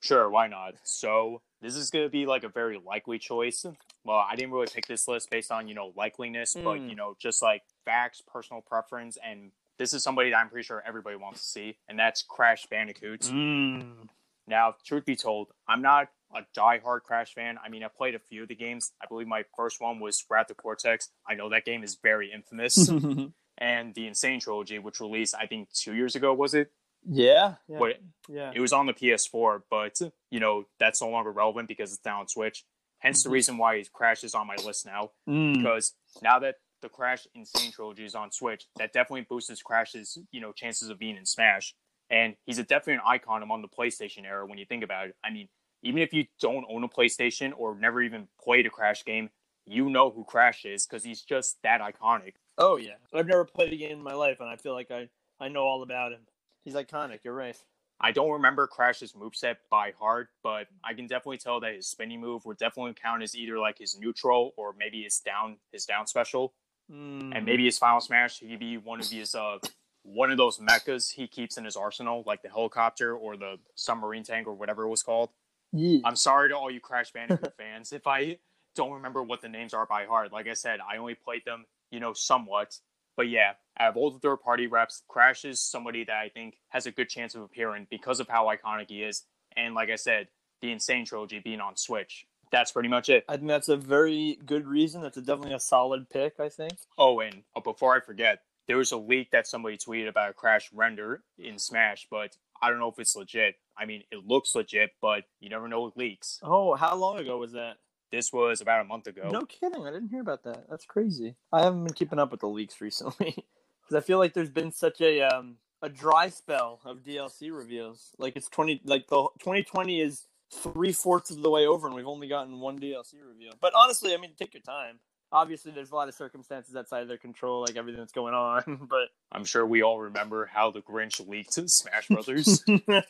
[0.00, 0.74] Sure, why not?
[0.82, 3.64] So this is going to be like a very likely choice.
[4.04, 6.88] Well, I didn't really pick this list based on you know likeliness, but Hmm.
[6.88, 10.82] you know just like facts, personal preference, and this is somebody that I'm pretty sure
[10.86, 13.20] everybody wants to see, and that's Crash Bandicoot.
[13.22, 14.08] Mm.
[14.46, 17.56] Now, truth be told, I'm not a die-hard Crash fan.
[17.64, 18.92] I mean, I played a few of the games.
[19.02, 21.08] I believe my first one was Wrath of Cortex.
[21.28, 22.88] I know that game is very infamous.
[23.58, 24.14] and the N.
[24.14, 26.70] Sane Trilogy, which released I think two years ago, was it?
[27.06, 27.54] yeah.
[27.66, 27.78] Yeah.
[27.78, 28.52] What yeah.
[28.54, 29.98] it was on the PS4, but
[30.30, 32.64] you know that's no longer relevant because it's now on Switch.
[32.98, 33.32] Hence the Mhm.
[33.32, 35.12] reason why Crash is on my list now.
[35.28, 35.54] Mm.
[35.56, 37.44] Because now that the Crash N.
[37.46, 41.24] Sane Trilogy is on Switch, that definitely boosts Crash's you know chances of being in
[41.26, 41.74] Smash.
[42.10, 45.16] And he's a definitely an icon among the PlayStation era when you think about it.
[45.24, 45.48] I mean,
[45.82, 49.30] even if you don't own a PlayStation or never even played a Crash game,
[49.66, 52.34] you know who Crash is because he's just that iconic.
[52.58, 52.94] Oh yeah.
[53.14, 55.62] I've never played a game in my life, and I feel like I I know
[55.62, 56.20] all about him.
[56.64, 57.20] He's iconic.
[57.24, 57.56] You're right.
[58.02, 62.20] I don't remember Crash's moveset by heart, but I can definitely tell that his spinning
[62.20, 66.06] move would definitely count as either like his neutral or maybe his down his down
[66.06, 66.54] special.
[66.90, 67.36] Mm.
[67.36, 69.58] And maybe his final smash he'd be one of his uh
[70.02, 74.24] one of those mechas he keeps in his arsenal, like the helicopter or the submarine
[74.24, 75.30] tank or whatever it was called.
[75.72, 76.00] Yeah.
[76.04, 78.38] I'm sorry to all you Crash Bandicoot fans if I
[78.74, 80.32] don't remember what the names are by heart.
[80.32, 82.78] Like I said, I only played them, you know, somewhat.
[83.16, 86.58] But yeah, out of all the third party reps, Crash is somebody that I think
[86.68, 89.24] has a good chance of appearing because of how iconic he is.
[89.56, 90.28] And like I said,
[90.62, 90.80] the N.
[90.80, 92.26] Sane Trilogy being on Switch.
[92.52, 93.24] That's pretty much it.
[93.28, 95.02] I think that's a very good reason.
[95.02, 96.40] That's a, definitely a solid pick.
[96.40, 96.72] I think.
[96.98, 100.32] Oh, and uh, before I forget, there was a leak that somebody tweeted about a
[100.32, 103.56] Crash render in Smash, but I don't know if it's legit.
[103.76, 106.38] I mean, it looks legit, but you never know with leaks.
[106.42, 107.76] Oh, how long ago was that?
[108.12, 109.30] This was about a month ago.
[109.30, 109.86] No kidding.
[109.86, 110.68] I didn't hear about that.
[110.68, 111.36] That's crazy.
[111.52, 113.46] I haven't been keeping up with the leaks recently
[113.82, 118.10] because I feel like there's been such a um a dry spell of DLC reveals.
[118.18, 122.08] Like it's twenty like the 2020 is three fourths of the way over, and we've
[122.08, 123.52] only gotten one DLC reveal.
[123.60, 124.98] But honestly, I mean, take your time.
[125.32, 128.84] Obviously, there's a lot of circumstances outside of their control, like everything that's going on.
[128.90, 132.64] But I'm sure we all remember how the Grinch leaked to Smash Brothers.
[132.68, 133.02] yeah,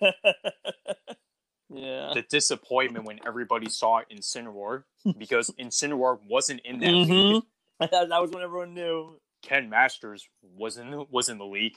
[2.15, 4.85] the disappointment when everybody saw Incineroar
[5.19, 7.33] because Incineroar wasn't in that Mhm.
[7.35, 7.43] league.
[7.79, 9.19] that, that was when everyone knew.
[9.43, 11.77] Ken Masters was in was in the league,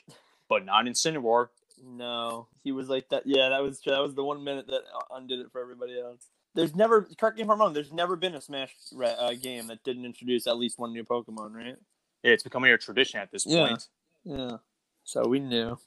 [0.49, 1.47] but not Incineroar.
[1.81, 3.23] No, he was like that.
[3.25, 6.27] Yeah, that was that was the one minute that undid it for everybody else.
[6.55, 7.73] There's never, correct me if I'm wrong.
[7.73, 11.03] There's never been a Smash re- uh, game that didn't introduce at least one new
[11.03, 11.75] Pokemon, right?
[12.23, 13.67] Yeah, it's becoming a tradition at this Yeah.
[13.67, 13.87] point.
[14.23, 14.57] Yeah.
[15.03, 15.77] So we knew.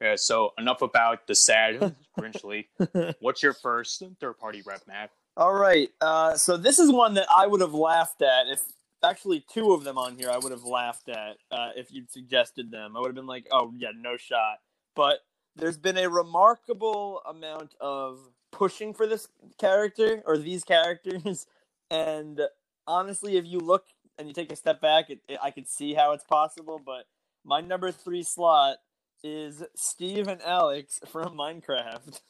[0.00, 2.66] Yeah, so enough about the sad Grinchly.
[3.20, 5.10] What's your first third party rep, Matt?
[5.36, 5.88] All right.
[6.00, 8.60] Uh, so this is one that I would have laughed at if
[9.02, 12.70] actually two of them on here I would have laughed at uh, if you'd suggested
[12.70, 12.96] them.
[12.96, 14.58] I would have been like, oh yeah, no shot.
[14.94, 15.20] But
[15.56, 18.18] there's been a remarkable amount of
[18.52, 21.46] pushing for this character or these characters,
[21.90, 22.40] and
[22.86, 23.86] honestly, if you look
[24.18, 26.80] and you take a step back, it, it, I could see how it's possible.
[26.84, 27.06] But
[27.44, 28.76] my number three slot
[29.24, 32.20] is Steve and Alex from Minecraft.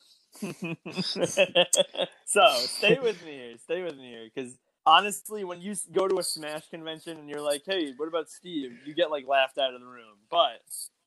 [2.24, 3.56] so stay with me here.
[3.58, 7.42] Stay with me here, because honestly, when you go to a Smash convention and you're
[7.42, 10.18] like, "Hey, what about Steve?" you get like laughed out of the room.
[10.30, 10.62] But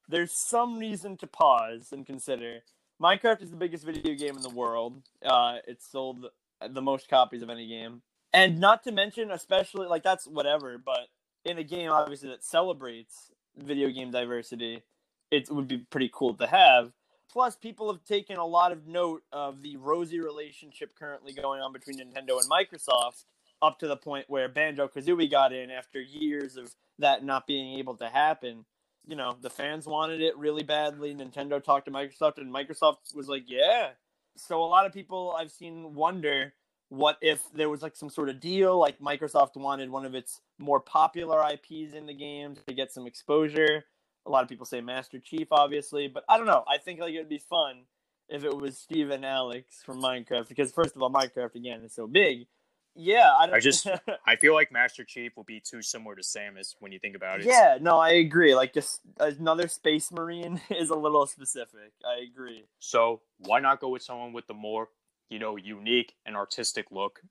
[0.08, 2.60] there's some reason to pause and consider.
[3.02, 5.02] Minecraft is the biggest video game in the world.
[5.24, 6.28] Uh, it's sold
[6.66, 8.02] the most copies of any game,
[8.34, 10.78] and not to mention, especially like that's whatever.
[10.78, 11.08] But
[11.44, 14.84] in a game, obviously that celebrates video game diversity,
[15.30, 16.94] it would be pretty cool to have.
[17.30, 21.74] Plus, people have taken a lot of note of the rosy relationship currently going on
[21.74, 23.26] between Nintendo and Microsoft,
[23.62, 27.78] up to the point where Banjo Kazooie got in after years of that not being
[27.78, 28.64] able to happen.
[29.08, 31.14] You know, the fans wanted it really badly.
[31.14, 33.90] Nintendo talked to Microsoft, and Microsoft was like, yeah.
[34.36, 36.54] So, a lot of people I've seen wonder
[36.90, 40.42] what if there was like some sort of deal, like Microsoft wanted one of its
[40.60, 43.86] more popular IPs in the game to get some exposure.
[44.26, 46.64] A lot of people say Master Chief, obviously, but I don't know.
[46.68, 47.84] I think like it would be fun
[48.30, 51.94] if it was Steve and Alex from Minecraft because first of all, Minecraft again is
[51.94, 52.48] so big.
[52.96, 53.88] Yeah, I, don't, I just-
[54.28, 57.42] I feel like Master Chief will be too similar to Samus when you think about
[57.42, 57.46] it.
[57.46, 58.56] yeah, no, I agree.
[58.56, 61.92] Like just another Space Marine is a little specific.
[62.06, 62.66] I agree.
[62.80, 64.90] So why not go with someone with the more,
[65.30, 67.22] you know, unique and artistic look?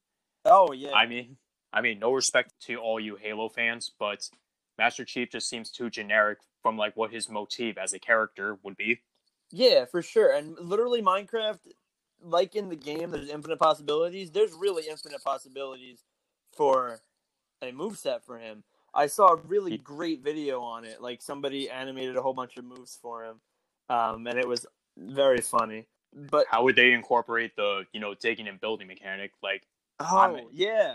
[0.44, 1.37] Oh yeah, I mean,
[1.72, 4.29] I mean, no respect to all you Halo fans, but
[4.77, 8.77] Master Chief just seems too generic from like what his motive as a character would
[8.77, 9.00] be.
[9.50, 10.35] Yeah, for sure.
[10.35, 11.61] And literally, Minecraft,
[12.25, 14.31] like in the game, there's infinite possibilities.
[14.31, 16.05] There's really infinite possibilities
[16.57, 16.99] for
[17.63, 18.65] a move set for him.
[18.95, 21.01] I saw a really great video on it.
[21.03, 23.41] Like somebody animated a whole bunch of moves for him,
[23.89, 25.87] um, and it was very funny.
[26.31, 29.33] But How would they incorporate the, you know, digging and building mechanic?
[29.43, 29.67] Like
[30.01, 30.95] oh I'm- yeah,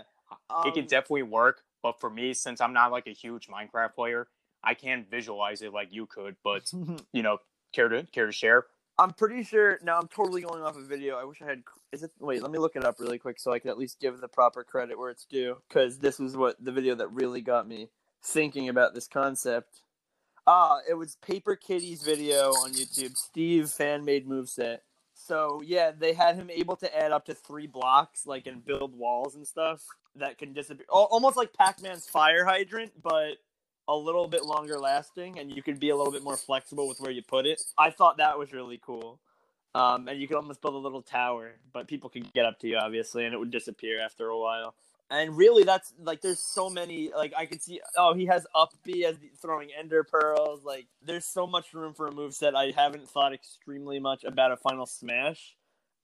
[0.64, 3.94] it can Um, definitely work, but for me, since I'm not like a huge Minecraft
[3.94, 4.28] player,
[4.62, 6.36] I can't visualize it like you could.
[6.42, 6.72] But
[7.12, 7.38] you know,
[7.72, 8.66] care to care to share?
[9.00, 9.78] I'm pretty sure.
[9.82, 11.16] Now I'm totally going off a video.
[11.16, 11.62] I wish I had.
[11.90, 12.10] Is it?
[12.20, 14.28] Wait, let me look it up really quick so I can at least give the
[14.28, 15.56] proper credit where it's due.
[15.66, 17.88] Because this was what the video that really got me
[18.22, 19.80] thinking about this concept.
[20.46, 23.16] Ah, it was Paper Kitty's video on YouTube.
[23.16, 24.80] Steve fan made moveset.
[25.14, 28.94] So yeah, they had him able to add up to three blocks, like and build
[28.94, 29.82] walls and stuff
[30.16, 33.36] that can disappear, almost like Pac-Man's fire hydrant, but
[33.90, 37.00] a little bit longer lasting, and you could be a little bit more flexible with
[37.00, 37.60] where you put it.
[37.76, 39.18] I thought that was really cool.
[39.74, 42.68] Um, and you could almost build a little tower, but people could get up to
[42.68, 44.74] you obviously, and it would disappear after a while.
[45.10, 47.10] And really, that's like there's so many.
[47.16, 50.64] Like I could see, oh, he has up B as throwing ender pearls.
[50.64, 52.54] Like there's so much room for a move set.
[52.54, 55.56] I haven't thought extremely much about a final smash.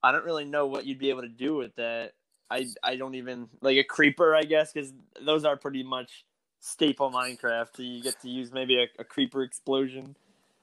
[0.02, 2.14] I don't really know what you'd be able to do with that.
[2.50, 4.92] I I don't even like a creeper, I guess, because
[5.24, 6.24] those are pretty much
[6.60, 7.68] staple Minecraft.
[7.76, 10.16] So you get to use maybe a, a creeper explosion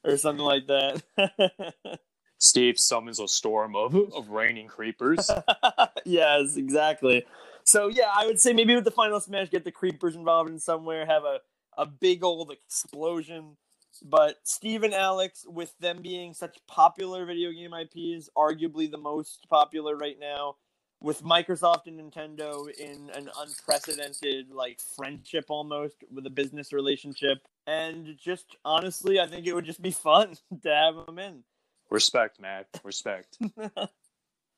[0.04, 1.02] or something like that.
[2.40, 5.30] Steve summons a storm of of raining creepers.
[6.06, 7.26] yes, exactly.
[7.64, 10.60] So yeah, I would say maybe with the final smash, get the creepers involved in
[10.60, 11.40] somewhere, have a
[11.78, 13.58] a big old explosion.
[14.04, 19.48] But Steve and Alex, with them being such popular video game IPs, arguably the most
[19.50, 20.56] popular right now,
[21.04, 28.18] with Microsoft and Nintendo in an unprecedented like friendship almost with a business relationship, and
[28.18, 31.44] just honestly, I think it would just be fun to have them in.
[31.92, 32.68] Respect, Matt.
[32.84, 33.38] Respect.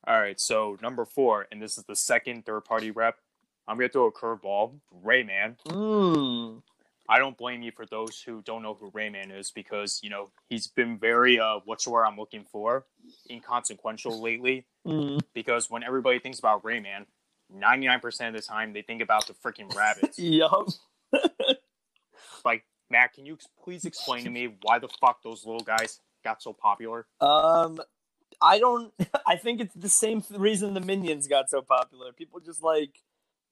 [0.08, 3.18] All right, so number four, and this is the second third party rep.
[3.68, 4.80] I'm gonna throw a curveball.
[5.04, 5.58] Rayman.
[5.68, 6.62] Mm.
[7.08, 10.32] I don't blame you for those who don't know who Rayman is because you know
[10.50, 12.86] he's been very uh what's the word I'm looking for
[13.30, 14.66] inconsequential lately.
[14.86, 15.22] Mm.
[15.34, 17.06] Because when everybody thinks about Rayman,
[17.50, 20.16] ninety nine percent of the time they think about the freaking Rabbids.
[20.18, 20.68] Yup.
[22.46, 26.42] like Matt, can you please explain to me why the fuck those little guys got
[26.42, 27.08] so popular?
[27.22, 27.80] Um,
[28.42, 28.94] I don't.
[29.26, 32.12] I think it's the same reason the Minions got so popular.
[32.12, 33.02] People just like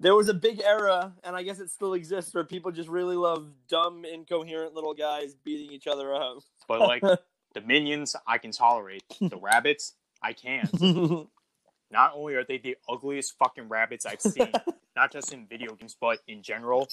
[0.04, 3.16] there was a big era, and I guess it still exists, where people just really
[3.16, 6.40] love dumb, incoherent little guys beating each other up.
[6.68, 9.04] But like the minions, I can tolerate.
[9.20, 10.70] The Rabbids, I can't.
[11.92, 14.52] Not only are they the ugliest fucking Rabbids I've seen,
[14.96, 16.88] not just in video games, but in general,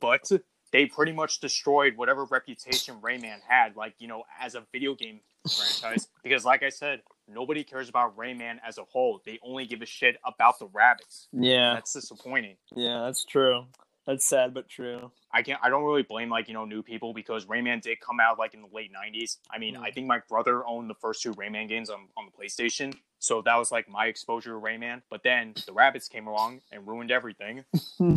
[0.00, 0.28] but
[0.72, 5.20] they pretty much destroyed whatever reputation Rayman had, like, you know, as a video game
[5.42, 6.08] franchise.
[6.22, 9.20] Because, like I said, nobody cares about Rayman as a whole.
[9.24, 11.26] They only give a shit about the Rabbids.
[11.32, 12.56] yeah, That's disappointing.
[12.74, 13.64] yeah, that's true.
[14.06, 15.10] That's sad but true.
[15.32, 15.58] I can't.
[15.64, 18.54] I don't really blame like you know new people because Rayman did come out like
[18.54, 19.38] in the late '90s.
[19.50, 19.82] I mean, Mm.
[19.82, 23.42] I think my brother owned the first two Rayman games on on the PlayStation, so
[23.42, 25.02] that was like my exposure to Rayman.
[25.10, 27.64] But then the Rabbids came along and ruined everything.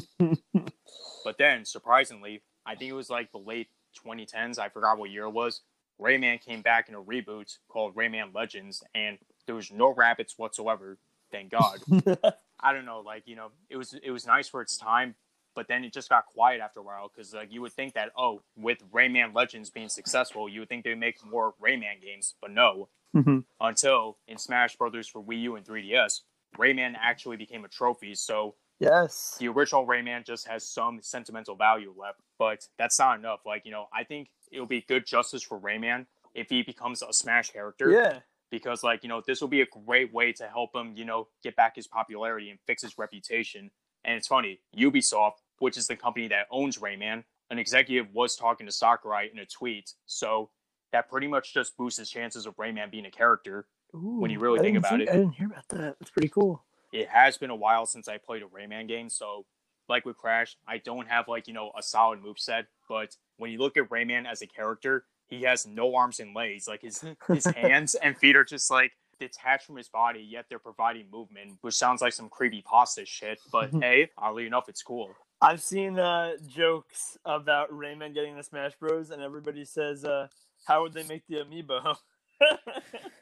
[1.24, 3.68] But then, surprisingly, I think it was like the late
[4.06, 4.58] 2010s.
[4.60, 5.62] I forgot what year it was.
[6.00, 10.98] Rayman came back in a reboot called Rayman Legends, and there was no Rabbids whatsoever.
[11.32, 11.80] Thank God.
[12.60, 15.16] I don't know, like you know, it was it was nice for its time,
[15.56, 18.12] but then it just got quiet after a while because like you would think that
[18.18, 22.52] oh, with Rayman Legends being successful, you would think they'd make more Rayman games, but
[22.52, 22.90] no.
[23.16, 23.44] Mhm.
[23.60, 26.22] Until in Smash Brothers for Wii U and 3DS,
[26.58, 28.14] Rayman actually became a trophy.
[28.14, 29.36] So yes.
[29.40, 33.42] the original Rayman just has some sentimental value left, but that's not enough.
[33.46, 37.12] Like you know, I think it'll be good justice for Rayman if he becomes a
[37.14, 38.20] Smash character Yeah.
[38.52, 41.28] because like you know this will be a great way to help him you know
[41.44, 43.72] get back his popularity and fix his reputation
[44.06, 48.66] and it's funny ubisoft which is the company that owns rayman an executive was talking
[48.66, 50.50] to sakurai in a tweet so
[50.92, 54.60] that pretty much just boosts his chances of rayman being a character When you really
[54.60, 55.10] I think about see- it.
[55.10, 55.96] I didn't hear about that.
[56.00, 56.64] That's pretty cool.
[56.94, 59.46] it has been a while since i played a rayman game so
[59.90, 63.52] like with crash i don't have like you know a solid move set but when
[63.52, 67.04] you look at rayman as a character he has no arms and legs like his
[67.28, 71.58] his hands and feet are just like detached from his body yet they're providing movement
[71.62, 75.10] which sounds like some creepy pasta shit but hey oddly enough it's cool
[75.42, 80.28] I've seen uh, jokes about Rayman getting the Smash Bros, and everybody says, uh,
[80.66, 81.96] "How would they make the amiibo?"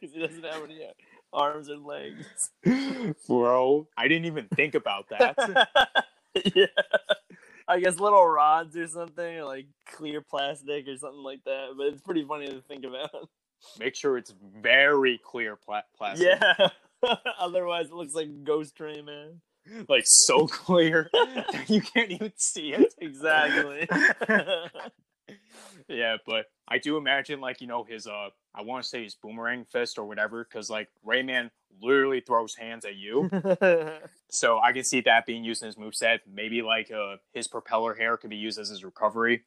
[0.02, 0.94] Because he doesn't have any uh,
[1.34, 2.52] arms and legs.
[3.28, 5.36] bro i didn't even think about that
[6.56, 6.66] yeah.
[7.68, 11.70] I guess little rods or something, like clear plastic or something like that.
[11.78, 13.30] But it's pretty funny to think about.
[13.80, 16.70] make sure it's very clear pla- plastic Yeah.
[17.40, 19.42] Otherwise, it looks like Ghost Train, man.
[19.90, 23.88] like so clear that you can't even see it Exactly.
[25.88, 29.16] yeah, but I do imagine like you know his uh I want to say his
[29.16, 31.50] boomerang fist or whatever because like Rayman
[31.82, 33.30] literally throws hands at you,
[34.30, 36.20] so I can see that being used in his moveset.
[36.32, 39.44] Maybe like uh his propeller hair could be used as his recovery.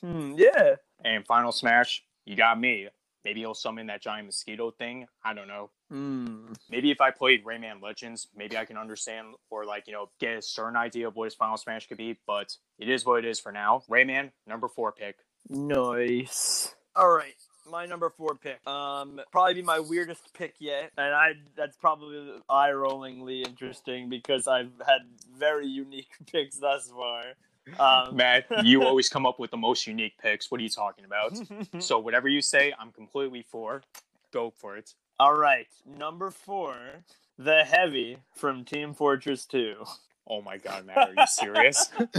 [0.00, 0.76] Hmm, yeah.
[1.04, 2.88] And final smash, you got me.
[3.26, 5.08] Maybe he'll summon that giant mosquito thing.
[5.24, 5.70] I don't know.
[5.90, 6.52] Hmm.
[6.70, 10.38] Maybe if I played Rayman Legends, maybe I can understand or like you know get
[10.38, 12.20] a certain idea of what his final smash could be.
[12.24, 13.82] But it is what it is for now.
[13.90, 15.16] Rayman number four pick.
[15.48, 16.72] Nice.
[16.94, 17.34] All right.
[17.68, 18.64] My number four pick.
[18.64, 24.70] Um, probably be my weirdest pick yet, and I that's probably eye-rollingly interesting because I've
[24.86, 25.00] had
[25.36, 27.24] very unique picks thus far.
[27.78, 30.50] Um, Matt, you always come up with the most unique picks.
[30.50, 31.38] What are you talking about?
[31.82, 33.82] so whatever you say, I'm completely for.
[34.32, 34.94] Go for it.
[35.18, 36.76] All right, number four,
[37.38, 39.84] the heavy from Team Fortress Two.
[40.26, 41.90] Oh my god, Matt, are you serious?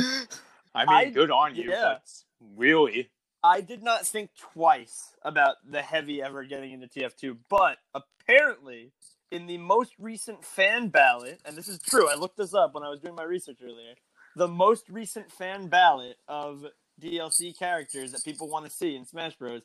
[0.76, 1.82] I mean, I- good on you, yeah.
[1.82, 2.10] but
[2.56, 3.10] really,
[3.44, 8.92] I did not think twice about the heavy ever getting into TF2, but apparently,
[9.32, 12.84] in the most recent fan ballot, and this is true, I looked this up when
[12.84, 13.94] I was doing my research earlier.
[14.38, 16.66] The most recent fan ballot of
[17.02, 19.64] DLC characters that people want to see in Smash Bros.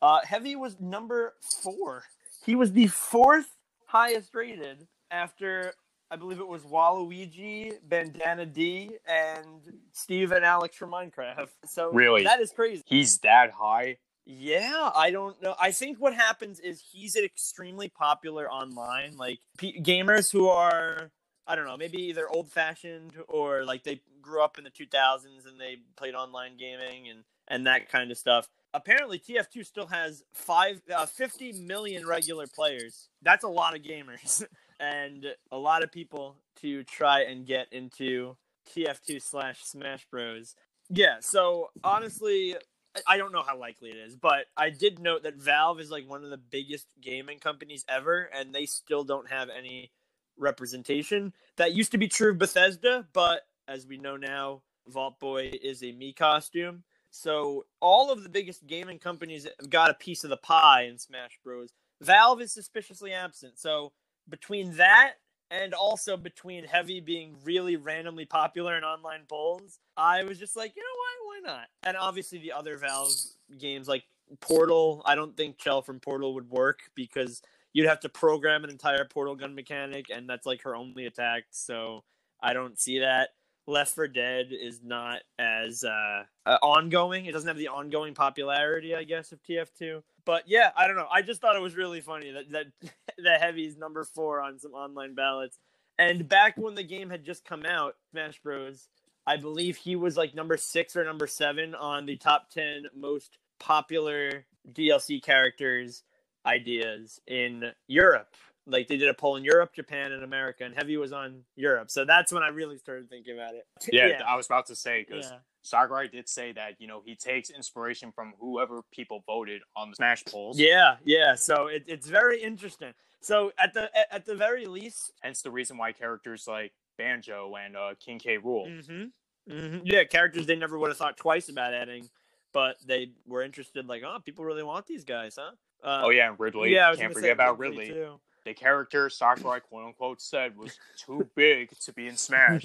[0.00, 2.04] Uh, heavy was number four.
[2.44, 3.56] He was the fourth
[3.86, 5.74] highest rated after
[6.10, 9.46] I believe it was Waluigi, Bandana Dee, and
[9.92, 11.48] Steve and Alex from Minecraft.
[11.66, 12.24] So Really?
[12.24, 12.82] that is crazy.
[12.86, 13.98] he's that high.
[14.26, 15.54] Yeah, I don't know.
[15.60, 19.16] I think what happens is he's extremely popular online.
[19.16, 21.10] Like p- gamers who are,
[21.46, 25.46] I don't know, maybe either old fashioned or like they grew up in the 2000s
[25.46, 28.48] and they played online gaming and and that kind of stuff.
[28.72, 33.10] Apparently, TF2 still has five, uh, 50 million regular players.
[33.20, 34.42] That's a lot of gamers
[34.80, 38.36] and a lot of people to try and get into
[38.74, 40.54] TF2 slash Smash Bros.
[40.88, 42.56] Yeah, so honestly,
[42.96, 45.90] I- I don't know how likely it is, but I did note that Valve is
[45.90, 49.90] like one of the biggest gaming companies ever, and they still don't have any
[50.36, 51.32] representation.
[51.56, 55.82] That used to be true of Bethesda, but as we know now, Vault Boy is
[55.82, 56.84] a Mii costume.
[57.10, 60.98] So all of the biggest gaming companies have got a piece of the pie in
[60.98, 61.72] Smash Bros.
[62.00, 63.58] Valve is suspiciously absent.
[63.58, 63.92] So
[64.28, 65.14] between that
[65.50, 70.74] and also between Heavy being really randomly popular in online polls, I was just like,
[70.74, 71.66] you know why, why not?
[71.84, 73.12] And obviously the other Valve
[73.58, 74.04] games like
[74.40, 77.42] Portal, I don't think Chell from Portal would work because
[77.74, 81.44] you'd have to program an entire portal gun mechanic, and that's like her only attack.
[81.50, 82.04] So
[82.40, 83.30] I don't see that.
[83.66, 87.26] Left 4 Dead is not as uh, uh, ongoing.
[87.26, 90.02] It doesn't have the ongoing popularity, I guess, of TF2.
[90.24, 91.08] But yeah, I don't know.
[91.12, 92.66] I just thought it was really funny that that
[93.18, 95.58] that Heavy's number four on some online ballots.
[95.98, 98.88] And back when the game had just come out, Smash Bros.
[99.26, 103.38] I believe he was like number six or number seven on the top ten most
[103.58, 106.02] popular DLC characters
[106.46, 108.34] ideas in Europe.
[108.66, 111.90] Like they did a poll in Europe, Japan, and America, and Heavy was on Europe.
[111.90, 113.66] So that's when I really started thinking about it.
[113.92, 115.38] Yeah, I was about to say because yeah.
[115.62, 119.96] Sakurai did say that you know he takes inspiration from whoever people voted on the
[119.96, 120.58] Smash polls.
[120.58, 121.34] Yeah, yeah.
[121.34, 122.94] So it, it's very interesting.
[123.20, 127.76] So at the at- the very least, Hence the reason why characters like Banjo and
[127.76, 128.38] uh, King K.
[128.38, 128.66] Rool.
[128.68, 132.08] mm-hmm, hmm yeah, characters they never would have thought twice about adding,
[132.52, 133.86] but they were interested.
[133.86, 135.52] Like, oh, people really want these guys, huh?
[135.84, 136.72] Uh, Oh yeah, and Ridley.
[136.72, 136.86] yeah.
[136.86, 137.88] I was Can't forget say about Ridley.
[137.88, 138.18] too.
[138.44, 142.64] The character Sakurai quote unquote said was too big to be in Smash.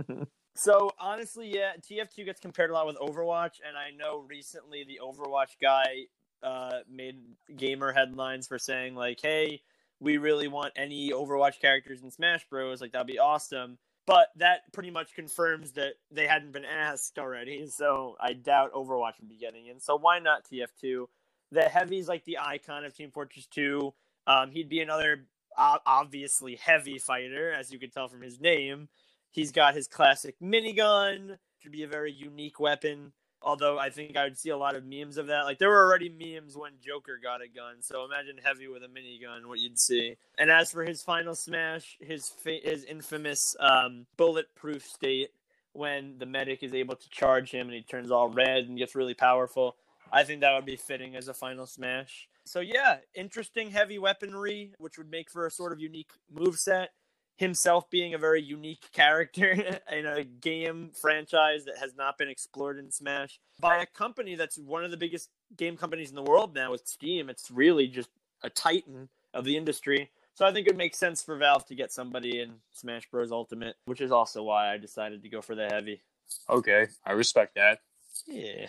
[0.54, 5.00] so honestly, yeah, TF2 gets compared a lot with Overwatch, and I know recently the
[5.02, 6.06] Overwatch guy
[6.42, 7.18] uh, made
[7.56, 9.62] gamer headlines for saying like, "Hey,
[10.00, 12.80] we really want any Overwatch characters in Smash Bros.
[12.80, 17.66] Like that'd be awesome." But that pretty much confirms that they hadn't been asked already,
[17.68, 19.78] so I doubt Overwatch would be getting in.
[19.78, 21.06] So why not TF2?
[21.52, 23.92] The heavy's like the icon of Team Fortress 2.
[24.26, 28.88] Um, he'd be another obviously heavy fighter, as you could tell from his name.
[29.30, 33.12] He's got his classic minigun, should be a very unique weapon.
[33.44, 35.42] Although I think I would see a lot of memes of that.
[35.42, 38.86] Like there were already memes when Joker got a gun, so imagine heavy with a
[38.86, 40.16] minigun, what you'd see.
[40.38, 45.30] And as for his final smash, his fa- his infamous um, bulletproof state,
[45.72, 48.94] when the medic is able to charge him and he turns all red and gets
[48.94, 49.76] really powerful,
[50.12, 52.28] I think that would be fitting as a final smash.
[52.44, 56.90] So yeah, interesting heavy weaponry, which would make for a sort of unique move set.
[57.36, 59.52] Himself being a very unique character
[59.90, 64.58] in a game franchise that has not been explored in Smash by a company that's
[64.58, 67.30] one of the biggest game companies in the world now with Steam.
[67.30, 68.10] It's really just
[68.42, 70.10] a titan of the industry.
[70.34, 73.32] So I think it makes sense for Valve to get somebody in Smash Bros.
[73.32, 76.02] Ultimate, which is also why I decided to go for the heavy.
[76.48, 77.80] Okay, I respect that.
[78.26, 78.66] Yeah.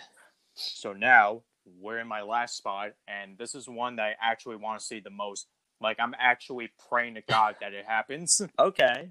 [0.54, 1.42] So now
[1.80, 5.00] we're in my last spot, and this is one that I actually want to see
[5.00, 5.46] the most.
[5.80, 8.40] Like I'm actually praying to God that it happens.
[8.58, 9.10] Okay.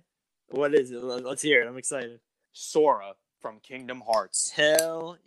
[0.50, 1.04] What is it?
[1.04, 1.68] Let- Let's hear it.
[1.68, 2.20] I'm excited.
[2.54, 4.52] Sora from Kingdom Hearts.
[4.52, 5.18] Hell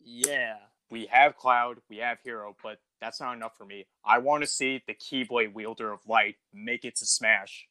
[0.00, 0.56] yeah.
[0.90, 3.86] We have Cloud, we have Hero, but that's not enough for me.
[4.04, 7.66] I want to see the Keyblade wielder of light make it to Smash.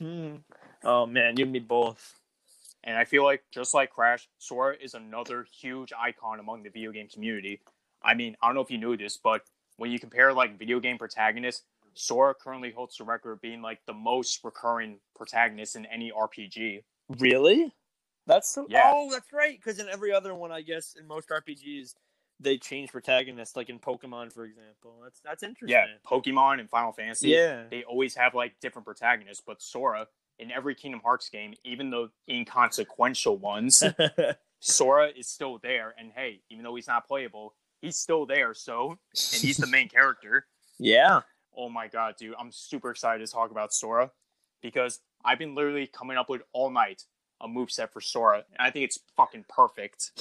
[0.84, 2.19] oh man, you and me both.
[2.84, 6.92] And I feel like just like Crash, Sora is another huge icon among the video
[6.92, 7.60] game community.
[8.02, 9.42] I mean, I don't know if you knew this, but
[9.76, 11.64] when you compare like video game protagonists,
[11.94, 16.82] Sora currently holds the record of being like the most recurring protagonist in any RPG.
[17.18, 17.72] Really?
[18.26, 18.66] That's so.
[18.68, 18.92] Yeah.
[18.94, 19.58] Oh, that's right.
[19.58, 21.94] Because in every other one, I guess in most RPGs,
[22.38, 23.56] they change protagonists.
[23.56, 25.00] Like in Pokemon, for example.
[25.02, 25.76] That's that's interesting.
[25.76, 27.64] Yeah, Pokemon and Final Fantasy, Yeah.
[27.70, 30.06] they always have like different protagonists, but Sora
[30.40, 33.82] in every Kingdom Hearts game, even the inconsequential ones,
[34.60, 35.94] Sora is still there.
[35.98, 38.54] And hey, even though he's not playable, he's still there.
[38.54, 38.98] So,
[39.32, 40.46] and he's the main character.
[40.78, 41.20] yeah.
[41.56, 44.12] Oh my god, dude, I'm super excited to talk about Sora
[44.62, 47.04] because I've been literally coming up with all night
[47.40, 50.12] a moveset for Sora, and I think it's fucking perfect.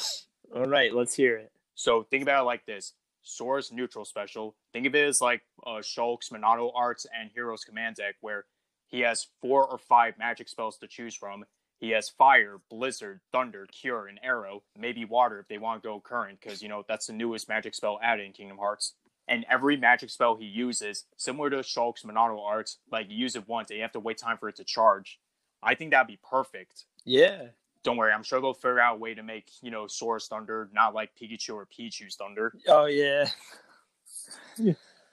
[0.55, 0.93] All right.
[0.93, 1.51] Let's hear it.
[1.75, 4.55] So think about it like this: Sora's neutral special.
[4.73, 8.45] Think of it as like uh, Shulk's Monado Arts and Heroes Command deck, where
[8.89, 11.45] he has four or five magic spells to choose from.
[11.79, 14.63] He has Fire, Blizzard, Thunder, Cure, and Arrow.
[14.77, 17.73] Maybe Water if they want to go current, because you know that's the newest magic
[17.73, 18.95] spell added in Kingdom Hearts.
[19.29, 23.47] And every magic spell he uses, similar to Shulk's Monado Arts, like you use it
[23.47, 25.19] once and you have to wait time for it to charge.
[25.61, 26.85] I think that'd be perfect.
[27.05, 27.43] Yeah.
[27.83, 30.69] Don't worry, I'm sure they'll figure out a way to make, you know, Sora's Thunder
[30.73, 32.53] not like Pikachu or Pichu's Thunder.
[32.67, 33.29] Oh yeah.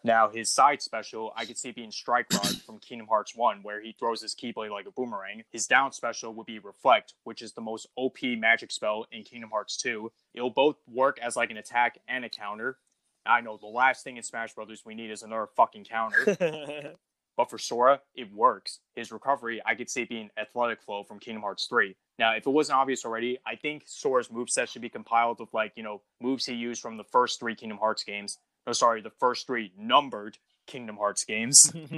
[0.06, 3.82] Now, his side special, I could see being Strike Raid from Kingdom Hearts 1, where
[3.82, 5.42] he throws his Keyblade like a boomerang.
[5.50, 9.50] His down special would be Reflect, which is the most OP magic spell in Kingdom
[9.50, 10.12] Hearts 2.
[10.32, 12.78] It'll both work as like an attack and a counter.
[13.26, 16.94] I know the last thing in Smash Brothers we need is another fucking counter.
[17.36, 18.80] But for Sora, it works.
[18.94, 21.94] His recovery, I could see being Athletic Flow from Kingdom Hearts 3.
[22.18, 25.72] Now, if it wasn't obvious already, I think Sora's moveset should be compiled with, like,
[25.76, 28.38] you know, moves he used from the first three Kingdom Hearts games.
[28.66, 31.72] No, sorry, the first three numbered Kingdom Hearts games.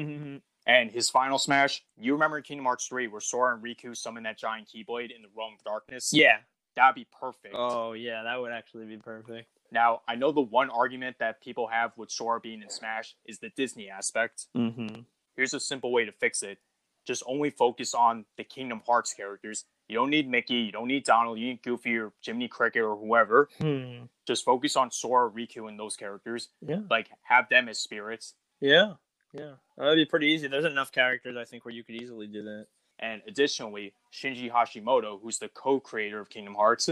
[0.66, 4.24] and his final smash, you remember in Kingdom Hearts 3 where Sora and Riku summon
[4.24, 6.10] that giant Keyblade in the Realm of Darkness?
[6.12, 6.38] yeah.
[6.76, 7.56] That'd be perfect.
[7.58, 9.48] Oh yeah, that would actually be perfect.
[9.72, 13.40] Now, I know the one argument that people have with Sora being in Smash is
[13.40, 14.46] the Disney aspect.
[14.56, 15.00] Mm-hmm.
[15.36, 16.58] Here's a simple way to fix it.
[17.04, 19.64] Just only focus on the Kingdom Hearts characters.
[19.88, 22.96] You don't need Mickey, you don't need Donald, you need Goofy or Jiminy Cricket or
[22.96, 23.48] whoever.
[23.58, 24.04] Hmm.
[24.26, 26.48] Just focus on Sora, Riku, and those characters.
[26.60, 26.80] Yeah.
[26.90, 28.34] Like, have them as spirits.
[28.60, 28.94] Yeah.
[29.32, 29.52] Yeah.
[29.78, 30.46] That'd be pretty easy.
[30.46, 32.66] There's enough characters I think where you could easily do that.
[32.98, 36.90] And additionally, Shinji Hashimoto, who's the co creator of Kingdom Hearts,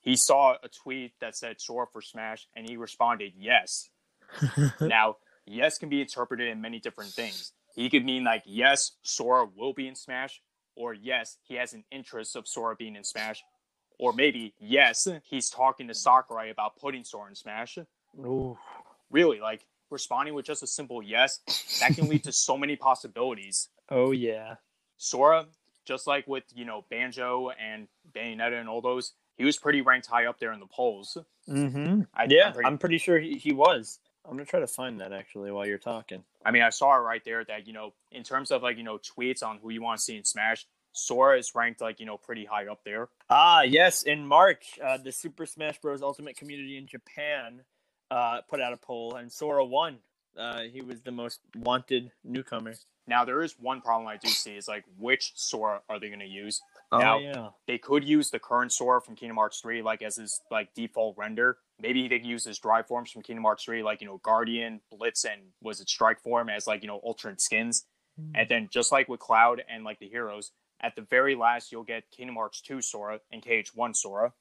[0.00, 3.88] he saw a tweet that said Sora for Smash, and he responded, yes.
[4.80, 5.16] now,
[5.46, 7.52] yes can be interpreted in many different things.
[7.74, 10.42] He could mean like, yes, Sora will be in Smash,
[10.76, 13.42] or yes, he has an interest of Sora being in Smash,
[13.98, 17.78] or maybe yes, he's talking to Sakurai about putting Sora in Smash.
[18.18, 18.56] Ooh.
[19.10, 21.40] Really, like responding with just a simple yes,
[21.80, 23.68] that can lead to so many possibilities.
[23.90, 24.56] Oh yeah.
[24.96, 25.46] Sora,
[25.84, 30.06] just like with you know Banjo and Bayonetta and all those, he was pretty ranked
[30.08, 31.16] high up there in the polls.
[31.48, 32.02] Mm-hmm.
[32.14, 33.98] I, Yeah, I'm pretty- I'm pretty sure he, he was.
[34.26, 36.24] I'm gonna try to find that actually while you're talking.
[36.44, 38.82] I mean, I saw it right there that you know, in terms of like you
[38.82, 42.06] know tweets on who you want to see in Smash, Sora is ranked like you
[42.06, 43.08] know pretty high up there.
[43.30, 44.02] Ah, yes.
[44.02, 46.02] In March, uh, the Super Smash Bros.
[46.02, 47.62] Ultimate community in Japan
[48.10, 49.98] uh, put out a poll, and Sora won.
[50.36, 52.74] Uh, he was the most wanted newcomer.
[53.08, 56.20] Now there is one problem I do see is like which Sora are they going
[56.20, 56.60] to use?
[56.92, 57.48] Oh Now- yeah.
[57.66, 61.16] They could use the current Sora from Kingdom Hearts 3 like as his like default
[61.16, 61.58] render.
[61.80, 64.80] Maybe they could use his drive forms from Kingdom Hearts 3 like you know Guardian,
[64.90, 67.84] Blitz, and was it Strike form as like you know alternate skins.
[68.34, 71.82] And then just like with Cloud and like the heroes, at the very last you'll
[71.84, 74.32] get Kingdom Hearts 2 Sora and KH1 Sora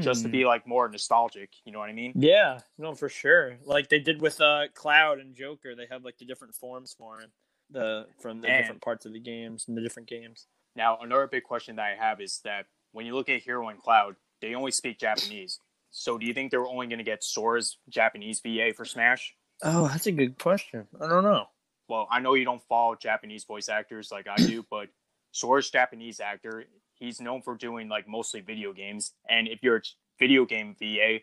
[0.00, 0.32] just to Hmm.
[0.32, 1.50] be like more nostalgic.
[1.64, 2.12] You know what I mean?
[2.16, 3.56] Yeah, no, for sure.
[3.64, 7.20] Like they did with uh, Cloud and Joker, they have like the different forms for
[7.20, 7.30] him,
[7.70, 10.48] the from the And- different parts of the games and the different games.
[10.74, 13.78] Now, another big question that I have is that when you look at Hero and
[13.78, 15.60] Cloud, they only speak Japanese.
[15.90, 19.34] So, do you think they're only going to get Sora's Japanese VA for Smash?
[19.62, 20.86] Oh, that's a good question.
[21.00, 21.46] I don't know.
[21.88, 24.88] Well, I know you don't follow Japanese voice actors like I do, but
[25.32, 26.64] Sora's Japanese actor,
[26.94, 29.12] he's known for doing like mostly video games.
[29.28, 29.82] And if you're a
[30.18, 31.18] video game VA,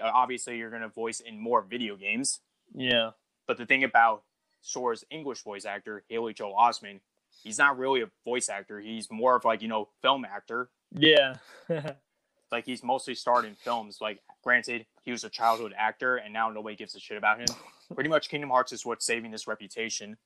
[0.00, 2.40] uh, obviously you're going to voice in more video games.
[2.74, 3.10] Yeah.
[3.46, 4.22] But the thing about
[4.60, 7.00] Sora's English voice actor, Haley Joel Osment,
[7.42, 8.80] he's not really a voice actor.
[8.80, 10.70] He's more of like, you know, film actor.
[10.92, 11.36] Yeah.
[12.52, 13.98] like he's mostly starred in films.
[14.00, 17.48] Like, granted, he was a childhood actor, and now nobody gives a shit about him.
[17.94, 20.16] Pretty much, Kingdom Hearts is what's saving this reputation.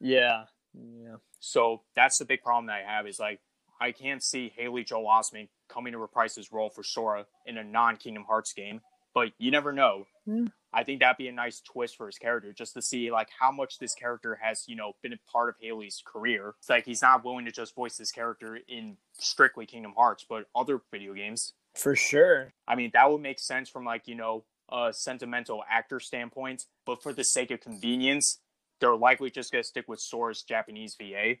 [0.00, 0.44] yeah.
[0.74, 1.16] Yeah.
[1.40, 3.40] So that's the big problem that I have is like
[3.80, 7.64] I can't see Haley Joel Osment coming to reprise his role for Sora in a
[7.64, 8.82] non-Kingdom Hearts game.
[9.14, 10.04] But you never know.
[10.26, 10.44] Yeah.
[10.74, 13.50] I think that'd be a nice twist for his character, just to see like how
[13.50, 16.54] much this character has, you know, been a part of Haley's career.
[16.58, 20.44] It's like he's not willing to just voice this character in strictly Kingdom Hearts, but
[20.54, 21.54] other video games.
[21.76, 22.52] For sure.
[22.66, 27.02] I mean, that would make sense from like, you know, a sentimental actor standpoint, but
[27.02, 28.40] for the sake of convenience,
[28.80, 31.36] they're likely just gonna stick with Sora's Japanese VA.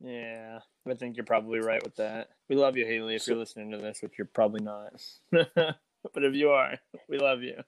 [0.00, 0.60] Yeah.
[0.88, 2.30] I think you're probably right with that.
[2.48, 4.92] We love you, Haley, if you're listening to this, which you're probably not.
[5.30, 6.78] but if you are,
[7.08, 7.62] we love you.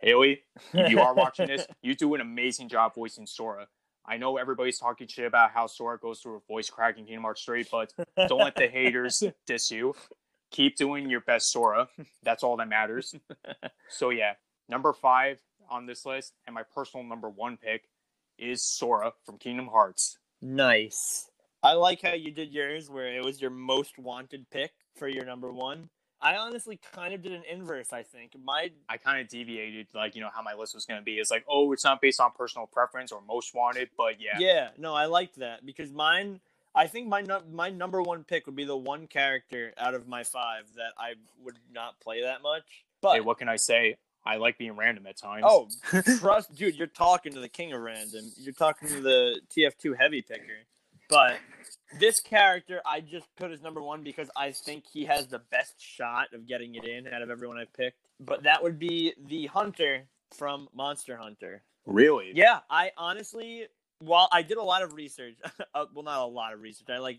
[0.00, 0.42] Haley,
[0.72, 3.68] if you are watching this, you do an amazing job voicing Sora.
[4.06, 7.22] I know everybody's talking shit about how Sora goes through a voice crack in Kingdom
[7.22, 7.92] Hearts 3, but
[8.28, 9.94] don't let the haters diss you.
[10.54, 11.88] Keep doing your best Sora.
[12.22, 13.14] That's all that matters.
[13.90, 14.32] So yeah,
[14.68, 15.40] number five
[15.70, 17.84] on this list, and my personal number one pick
[18.38, 20.18] is Sora from Kingdom Hearts.
[20.40, 21.30] Nice.
[21.62, 25.24] I like how you did yours, where it was your most wanted pick for your
[25.24, 25.90] number one.
[26.20, 27.92] I honestly kind of did an inverse.
[27.92, 30.98] I think my I kind of deviated, like you know how my list was going
[30.98, 31.18] to be.
[31.18, 34.68] It's like, oh, it's not based on personal preference or most wanted, but yeah, yeah,
[34.78, 36.40] no, I liked that because mine.
[36.74, 40.08] I think my num- my number one pick would be the one character out of
[40.08, 42.64] my five that I would not play that much.
[43.00, 43.96] But Hey, what can I say?
[44.26, 45.44] I like being random at times.
[45.46, 45.68] oh,
[46.18, 48.24] trust, dude, you're talking to the king of random.
[48.38, 50.64] You're talking to the TF2 heavy picker.
[51.10, 51.36] But
[52.00, 55.74] this character, I just put as number one because I think he has the best
[55.78, 57.98] shot of getting it in out of everyone I've picked.
[58.18, 60.04] But that would be the hunter
[60.34, 61.62] from Monster Hunter.
[61.84, 62.32] Really?
[62.34, 63.66] Yeah, I honestly,
[63.98, 65.34] while I did a lot of research,
[65.74, 66.88] uh, well, not a lot of research.
[66.90, 67.18] I like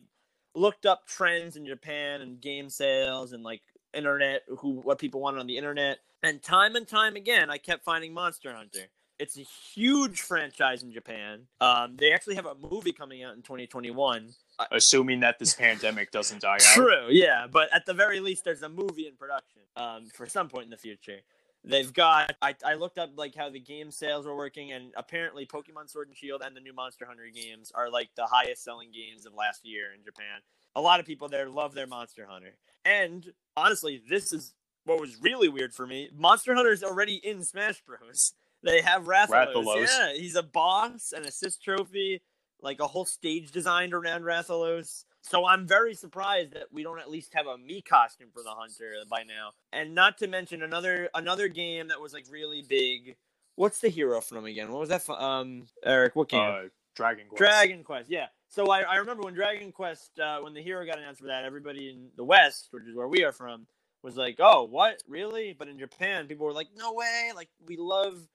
[0.56, 3.62] looked up trends in Japan and game sales and like
[3.94, 7.84] internet, who what people wanted on the internet, and time and time again, I kept
[7.84, 8.88] finding Monster Hunter.
[9.18, 11.44] It's a huge franchise in Japan.
[11.62, 14.34] Um, they actually have a movie coming out in 2021.
[14.72, 16.60] Assuming that this pandemic doesn't die out.
[16.60, 20.50] True, yeah, but at the very least, there's a movie in production um, for some
[20.50, 21.20] point in the future.
[21.68, 22.36] They've got.
[22.42, 26.08] I, I looked up like how the game sales were working, and apparently, Pokemon Sword
[26.08, 29.34] and Shield and the new Monster Hunter games are like the highest selling games of
[29.34, 30.42] last year in Japan.
[30.76, 34.54] A lot of people there love their Monster Hunter, and honestly, this is
[34.86, 36.10] what was really weird for me.
[36.16, 38.34] Monster Hunter is already in Smash Bros.
[38.64, 39.54] They have Rathalos.
[39.54, 39.88] Rathalos.
[39.88, 42.24] Yeah, he's a boss, an assist trophy,
[42.62, 45.06] like a whole stage designed around Rathalos.
[45.22, 48.52] So I'm very surprised that we don't at least have a Mii costume for the
[48.52, 49.52] hunter by now.
[49.74, 53.16] And not to mention another another game that was like really big.
[53.56, 54.72] What's the hero from again?
[54.72, 55.02] What was that?
[55.02, 56.42] fu- Um, Eric, what game?
[56.42, 57.40] Uh, Dragon Quest.
[57.40, 58.10] Dragon Quest.
[58.10, 58.28] Yeah.
[58.50, 61.44] So I, I remember when Dragon Quest, uh, when the hero got announced for that,
[61.44, 63.68] everybody in the West, which is where we are from,
[64.04, 65.02] was like, "Oh, what?
[65.08, 67.32] Really?" But in Japan, people were like, "No way!
[67.36, 68.26] Like we love."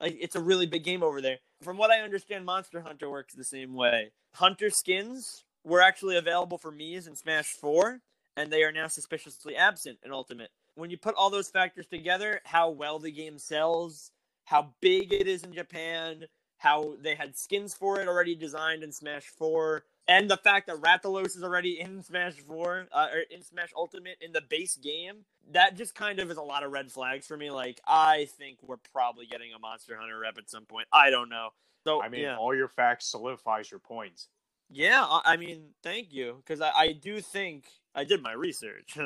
[0.00, 1.38] Like it's a really big game over there.
[1.62, 4.12] From what I understand, Monster Hunter works the same way.
[4.34, 8.00] Hunter skins were actually available for Mii's in Smash 4,
[8.36, 10.50] and they are now suspiciously absent in Ultimate.
[10.74, 14.10] When you put all those factors together, how well the game sells,
[14.44, 16.24] how big it is in Japan,
[16.58, 20.76] how they had skins for it already designed in Smash 4, and the fact that
[20.76, 25.24] Rathalos is already in Smash 4, uh, or in Smash Ultimate in the base game,
[25.52, 27.50] that just kind of is a lot of red flags for me.
[27.50, 30.88] Like, I think we're probably getting a Monster Hunter rep at some point.
[30.92, 31.50] I don't know.
[31.86, 32.36] So, I mean, yeah.
[32.36, 34.28] all your facts solidifies your points.
[34.70, 38.98] Yeah, I I mean, thank you because I, I do think I did my research,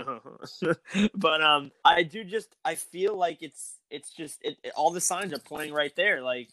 [1.14, 5.02] but um, I do just I feel like it's it's just it, it- all the
[5.02, 6.22] signs are pointing right there.
[6.22, 6.50] Like,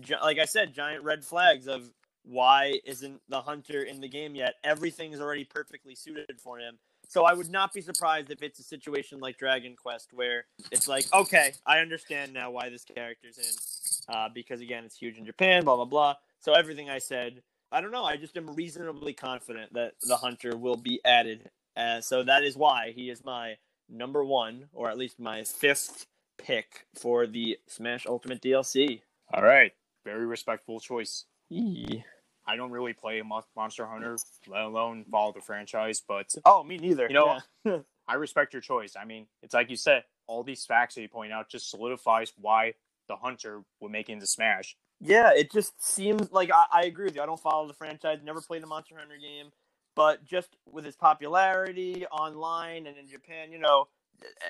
[0.00, 1.90] gi- like I said, giant red flags of
[2.24, 4.54] why isn't the hunter in the game yet?
[4.64, 6.78] Everything's already perfectly suited for him.
[7.06, 10.88] So I would not be surprised if it's a situation like Dragon Quest where it's
[10.88, 15.26] like, okay, I understand now why this character's in, uh, because again, it's huge in
[15.26, 16.14] Japan, blah blah blah.
[16.40, 17.42] So everything I said
[17.74, 18.04] I don't know.
[18.04, 21.50] I just am reasonably confident that the hunter will be added.
[21.76, 23.56] Uh, so that is why he is my
[23.88, 26.06] number one, or at least my fifth
[26.38, 29.00] pick for the Smash Ultimate DLC.
[29.32, 29.72] All right.
[30.04, 31.24] Very respectful choice.
[31.50, 32.04] Eee.
[32.46, 34.16] I don't really play Mon- Monster Hunter,
[34.48, 37.06] let alone follow the franchise, but Oh, me neither.
[37.08, 37.78] You know- Yeah.
[38.06, 38.96] I respect your choice.
[39.00, 42.32] I mean, it's like you said, all these facts that you point out just solidifies
[42.38, 42.74] why
[43.08, 44.76] the Hunter would make into Smash.
[45.00, 47.22] Yeah, it just seems like I, I agree with you.
[47.22, 49.50] I don't follow the franchise, never played the Monster Hunter game,
[49.96, 53.88] but just with its popularity online and in Japan, you know,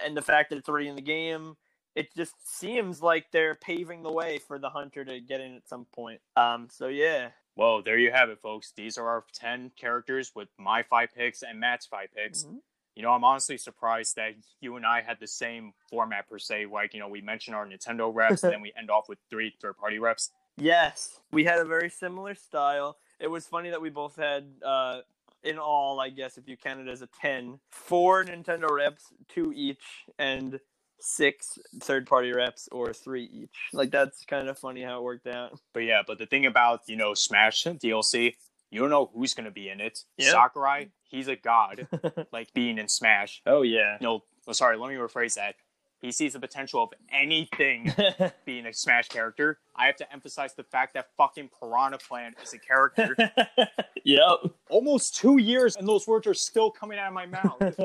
[0.04, 1.56] and the fact that it's already in the game,
[1.94, 5.68] it just seems like they're paving the way for the hunter to get in at
[5.68, 6.20] some point.
[6.36, 8.72] Um, so yeah, Well, there you have it, folks.
[8.76, 12.44] These are our 10 characters with my five picks and Matt's five picks.
[12.44, 12.60] Mhm.
[12.96, 16.66] You know, I'm honestly surprised that you and I had the same format per se.
[16.66, 19.50] Like, you know, we mention our Nintendo reps and then we end off with three
[19.60, 20.30] third party reps.
[20.56, 22.96] yes, we had a very similar style.
[23.18, 25.00] It was funny that we both had, uh,
[25.42, 29.52] in all, I guess, if you count it as a 10, four Nintendo reps, two
[29.54, 30.60] each, and
[31.04, 33.54] six third party reps or three each.
[33.72, 35.58] Like, that's kind of funny how it worked out.
[35.72, 38.34] But yeah, but the thing about, you know, Smash DLC,
[38.70, 40.00] you don't know who's going to be in it.
[40.16, 40.32] Yeah.
[40.32, 41.86] Sakurai, he's a god,
[42.32, 43.42] like being in Smash.
[43.46, 43.98] oh, yeah.
[44.00, 45.54] No, oh, sorry, let me rephrase that.
[46.00, 47.90] He sees the potential of anything
[48.44, 49.58] being a Smash character.
[49.74, 53.16] I have to emphasize the fact that fucking Piranha Plant is a character.
[54.04, 54.38] yep.
[54.68, 57.80] Almost two years, and those words are still coming out of my mouth.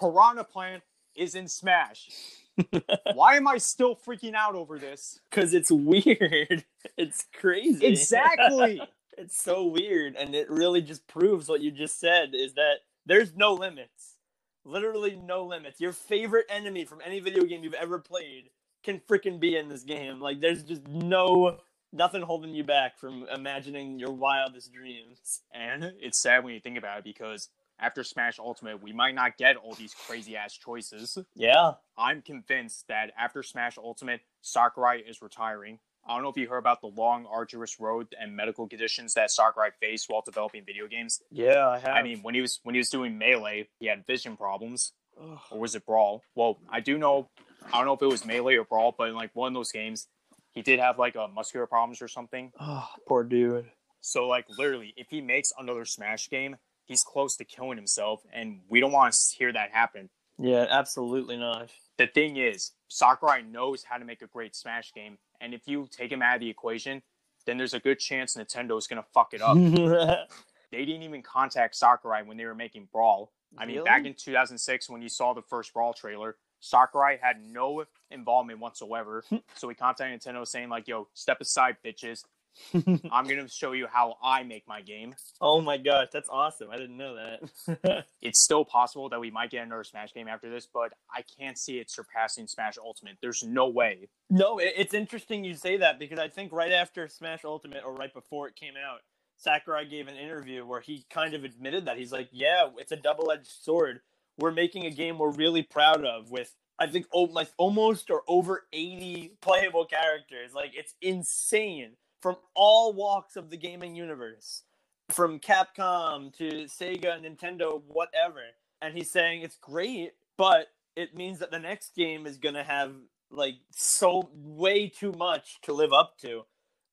[0.00, 0.82] Piranha Plant
[1.14, 2.08] is in Smash.
[3.14, 5.20] Why am I still freaking out over this?
[5.30, 6.64] Because it's weird.
[6.96, 7.86] It's crazy.
[7.86, 8.80] Exactly.
[9.18, 10.16] it's so weird.
[10.16, 14.16] And it really just proves what you just said is that there's no limits.
[14.64, 15.80] Literally no limits.
[15.80, 18.50] Your favorite enemy from any video game you've ever played
[18.82, 20.20] can freaking be in this game.
[20.20, 21.58] Like, there's just no.
[21.92, 25.40] Nothing holding you back from imagining your wildest dreams.
[25.52, 27.48] And it's sad when you think about it because
[27.80, 31.16] after Smash Ultimate, we might not get all these crazy ass choices.
[31.34, 31.72] Yeah.
[31.96, 35.78] I'm convinced that after Smash Ultimate, Sakurai is retiring.
[36.06, 39.30] I don't know if you heard about the long, arduous road and medical conditions that
[39.30, 41.20] Sakurai faced while developing video games.
[41.30, 41.96] Yeah, I have.
[41.96, 45.38] I mean, when he was when he was doing Melee, he had vision problems, Ugh.
[45.50, 46.22] or was it Brawl?
[46.34, 47.28] Well, I do know.
[47.66, 49.72] I don't know if it was Melee or Brawl, but in like one of those
[49.72, 50.08] games,
[50.52, 52.50] he did have like a muscular problems or something.
[52.58, 53.70] Oh, poor dude.
[54.00, 56.56] So like literally, if he makes another Smash game,
[56.90, 60.10] he's close to killing himself, and we don't want to hear that happen.
[60.38, 61.70] Yeah, absolutely not.
[61.98, 65.86] The thing is, Sakurai knows how to make a great Smash game, and if you
[65.88, 67.00] take him out of the equation,
[67.46, 69.56] then there's a good chance Nintendo is gonna fuck it up.
[70.72, 73.32] they didn't even contact Sakurai when they were making Brawl.
[73.56, 73.84] I mean, Really?
[73.84, 79.22] back in 2006, when you saw the first Brawl trailer, Sakurai had no involvement whatsoever.
[79.54, 82.24] so he contacted Nintendo saying, like, yo, step aside, bitches.
[82.74, 85.14] I'm going to show you how I make my game.
[85.40, 86.68] oh my gosh, that's awesome!
[86.70, 88.04] I didn't know that.
[88.22, 91.58] It's still possible that we might get another Smash game after this, but I can't
[91.58, 93.16] see it surpassing Smash Ultimate.
[93.22, 94.08] There's no way.
[94.28, 98.12] No, it's interesting you say that because I think right after Smash Ultimate or right
[98.12, 99.00] before it came out,
[99.38, 102.96] Sakurai gave an interview where he kind of admitted that he's like, "Yeah, it's a
[102.96, 104.00] double-edged sword.
[104.36, 108.66] We're making a game we're really proud of with I think like almost or over
[108.72, 110.54] 80 playable characters.
[110.54, 114.62] Like it's insane from all walks of the gaming universe,
[115.10, 118.40] from Capcom to Sega, Nintendo, whatever."
[118.82, 122.64] And he's saying it's great, but it means that the next game is going to
[122.64, 122.92] have
[123.30, 126.44] like so way too much to live up to.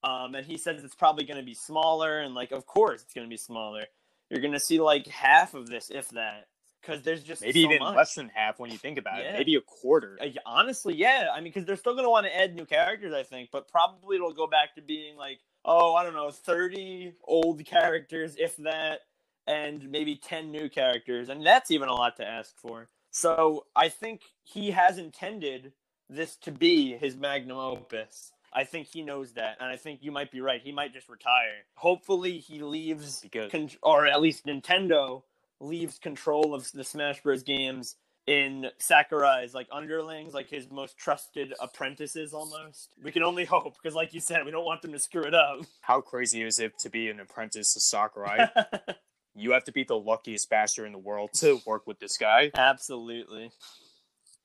[0.04, 3.14] Um, and he says it's probably going to be smaller, and like, of course, it's
[3.14, 3.86] going to be smaller.
[4.30, 6.48] You're going to see like half of this, if that,
[6.82, 7.96] because there's just Maybe so even much.
[7.96, 9.32] less than half when you think about Yeah.
[9.32, 9.38] it.
[9.40, 10.18] Maybe a quarter.
[10.46, 11.28] Honestly, yeah.
[11.34, 13.68] I mean, because they're still going to want to add new characters, I think, but
[13.68, 18.56] probably it'll go back to being like, oh, I don't know, 30 old characters, if
[18.58, 19.02] that,
[19.48, 21.30] and maybe 10 new characters.
[21.30, 22.90] And that's even a lot to ask for.
[23.12, 25.74] So I think he has intended
[26.10, 28.32] this to be his magnum opus.
[28.54, 30.62] I think he knows that, and I think you might be right.
[30.62, 31.66] He might just retire.
[31.76, 35.24] Hopefully, he leaves, Because- con- or at least Nintendo
[35.60, 37.44] leaves control of the Smash Bros.
[37.44, 37.96] games
[38.28, 42.90] in Sakurai's like underlings, like his most trusted apprentices almost.
[43.02, 45.34] We can only hope because, like you said, we don't want them to screw it
[45.34, 45.62] up.
[45.82, 48.48] How crazy is it to be an apprentice to Sakurai?
[49.36, 52.52] you have to be the luckiest bastard in the world to work with this guy.
[52.56, 53.52] Absolutely.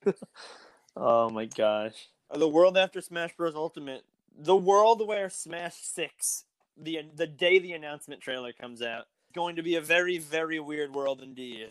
[0.96, 2.08] oh my gosh.
[2.30, 3.56] Uh, the world after Smash Bros.
[3.56, 4.04] Ultimate,
[4.36, 6.44] the world where Smash Six,
[6.76, 10.94] the the day the announcement trailer comes out, going to be a very very weird
[10.94, 11.70] world indeed.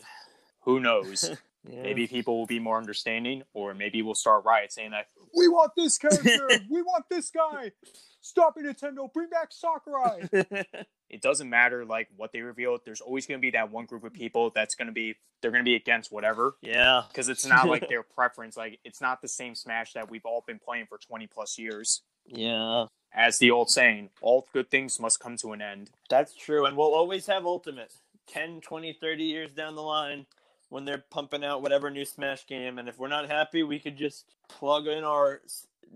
[0.62, 1.32] Who knows?
[1.70, 1.84] Yeah.
[1.84, 5.07] Maybe people will be more understanding, or maybe we'll start riot saying that
[5.38, 7.72] we want this character, we want this guy.
[8.20, 9.12] Stop it, Nintendo!
[9.14, 10.28] Bring back Sakurai.
[11.09, 12.80] it doesn't matter like what they reveal.
[12.84, 15.51] There's always going to be that one group of people that's going to be they're
[15.51, 17.03] going to be against whatever yeah.
[17.09, 18.57] because it's not like their preference.
[18.57, 22.01] Like it's not the same Smash that we've all been playing for 20 plus years.
[22.26, 22.86] Yeah.
[23.14, 25.89] As the old saying, all good things must come to an end.
[26.09, 26.66] That's true.
[26.66, 27.91] And we'll always have Ultimate
[28.28, 30.26] 10, 20, 30 years down the line
[30.70, 32.80] when they're pumping out whatever new Smash game.
[32.80, 35.41] And if we're not happy, we could just plug in our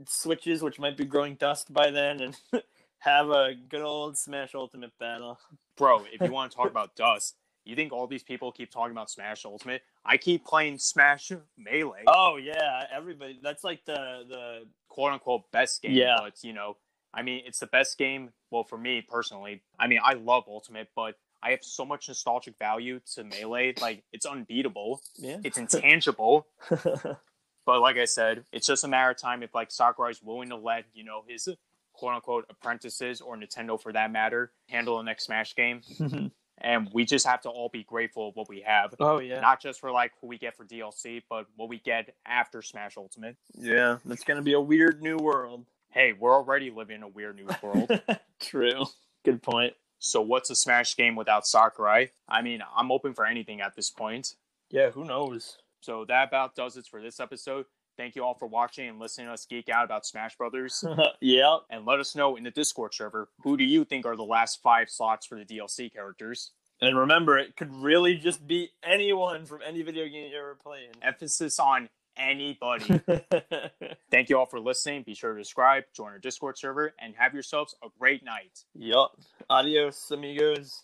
[0.07, 2.38] switches, which might be growing dust by then, and
[2.99, 5.39] have a good old Smash Ultimate battle.
[5.78, 8.91] Bro, if you want to talk about dust, you think all these people keep talking
[8.91, 9.84] about Smash Ultimate?
[10.05, 12.84] I keep playing Smash Melee, Oh, yeah.
[12.93, 13.39] Everybody.
[13.41, 14.24] That's like the.
[14.28, 14.59] the
[14.89, 15.91] quote unquote best game.
[15.91, 16.18] Yeah.
[16.22, 16.78] But you know,
[17.16, 18.30] I mean, it's the best game.
[18.51, 22.55] Well, for me personally, I mean, I love Ultimate, but I have so much nostalgic
[22.59, 23.74] value to Melee.
[23.80, 25.01] Like, it's unbeatable.
[25.18, 25.38] yeah.
[25.43, 26.47] It's intangible.
[27.66, 30.55] But like I said, it's just a matter of time if like Sakurai's willing to
[30.55, 31.49] let you know his
[31.93, 35.82] quote unquote apprentices or Nintendo for that matter handle the next Smash game,
[36.59, 38.93] and we just have to all be grateful of what we have.
[38.99, 39.39] oh, yeah.
[39.39, 42.97] Not just for like what we get for DLC, but what we get after Smash
[42.97, 43.36] Ultimate.
[43.55, 43.97] Yeah.
[44.05, 45.66] That's going to be a weird new world.
[45.95, 47.89] Hey, we're already living in a weird new world.
[48.41, 48.83] True.
[49.23, 49.75] Good point.
[49.97, 52.11] so what's a Smash game without Sakurai?
[52.27, 54.35] I mean, I'm open for anything at this point.
[54.69, 55.57] Yeah, who knows?
[55.79, 57.65] So that about does it for this episode.
[57.95, 60.83] Thank you all for watching and listening to us geek out about Smash Brothers.
[61.21, 61.59] yeah.
[61.69, 64.61] and let us know in the Discord server who do you think are the last
[64.61, 66.51] five slots for the DLC characters.
[66.81, 70.89] And remember, it could really just be anyone from any video game you ever played.
[71.01, 71.87] Emphasis on
[72.18, 73.01] anybody.
[74.11, 75.03] Thank you all for listening.
[75.03, 78.63] Be sure to subscribe, join our Discord server, and have yourselves a great night.
[78.74, 79.18] yup.
[79.49, 80.84] Adios, amigos.